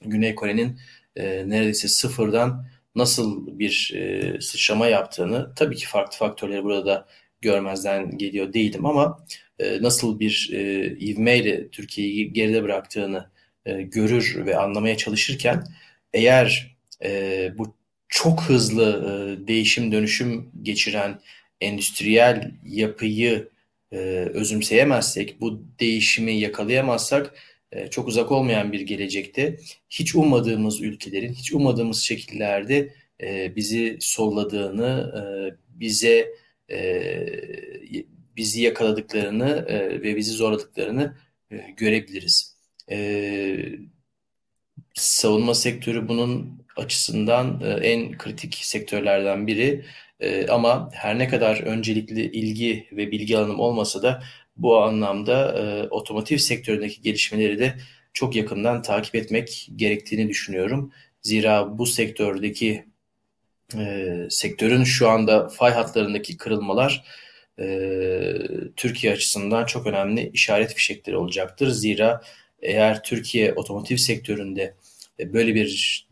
[0.00, 0.80] Güney Kore'nin
[1.16, 2.66] e, neredeyse sıfırdan
[2.98, 7.06] nasıl bir e, sıçrama yaptığını tabii ki farklı faktörleri burada da
[7.40, 9.24] görmezden geliyor değilim ama
[9.58, 13.30] e, nasıl bir e, ivmeyle Türkiye'yi geride bıraktığını
[13.66, 15.64] e, görür ve anlamaya çalışırken
[16.12, 17.76] eğer e, bu
[18.08, 21.20] çok hızlı e, değişim dönüşüm geçiren
[21.60, 23.48] endüstriyel yapıyı
[23.92, 23.96] e,
[24.34, 27.34] özümseyemezsek, bu değişimi yakalayamazsak
[27.90, 29.56] çok uzak olmayan bir gelecekte
[29.90, 35.22] hiç ummadığımız ülkelerin, hiç ummadığımız şekillerde e, bizi solladığını, e,
[35.80, 36.28] bize
[38.36, 39.66] bizi yakaladıklarını
[40.02, 41.16] ve bizi zorladıklarını
[41.76, 42.56] görebiliriz.
[44.94, 49.84] Savunma sektörü bunun açısından en kritik sektörlerden biri.
[50.48, 54.22] Ama her ne kadar öncelikli ilgi ve bilgi alanım olmasa da
[54.58, 57.74] bu anlamda e, otomotiv sektöründeki gelişmeleri de
[58.12, 60.92] çok yakından takip etmek gerektiğini düşünüyorum.
[61.22, 62.84] Zira bu sektördeki
[63.76, 67.04] e, sektörün şu anda fay hatlarındaki kırılmalar
[67.60, 67.66] e,
[68.76, 71.70] Türkiye açısından çok önemli işaret fişekleri olacaktır.
[71.70, 72.22] Zira
[72.62, 74.74] eğer Türkiye otomotiv sektöründe
[75.20, 76.08] e, böyle bir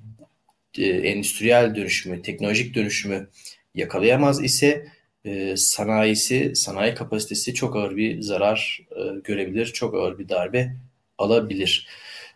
[0.78, 3.28] e, endüstriyel dönüşümü, teknolojik dönüşümü
[3.74, 4.86] yakalayamaz ise
[5.26, 10.76] e, sanayisi, sanayi kapasitesi çok ağır bir zarar e, görebilir, çok ağır bir darbe
[11.18, 11.88] alabilir.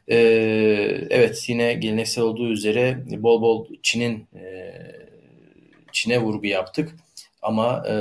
[0.09, 0.17] E,
[1.11, 4.75] evet yine geleneksel olduğu üzere bol bol Çin'in e,
[5.93, 6.97] Çin'e vurgu yaptık
[7.43, 7.93] ama e,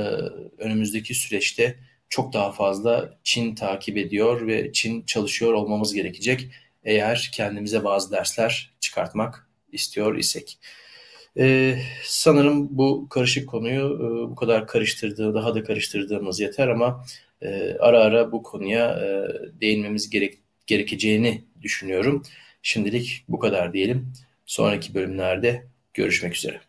[0.58, 1.76] önümüzdeki süreçte
[2.08, 6.48] çok daha fazla Çin takip ediyor ve Çin çalışıyor olmamız gerekecek
[6.84, 10.58] eğer kendimize bazı dersler çıkartmak istiyor isek.
[11.38, 17.04] Ee, sanırım bu karışık konuyu e, bu kadar karıştırdığı, daha da karıştırdığımız yeter ama
[17.42, 19.28] e, ara ara bu konuya e,
[19.60, 22.22] değinmemiz gerek, gerekeceğini düşünüyorum.
[22.62, 24.12] Şimdilik bu kadar diyelim.
[24.46, 26.60] Sonraki bölümlerde görüşmek üzere.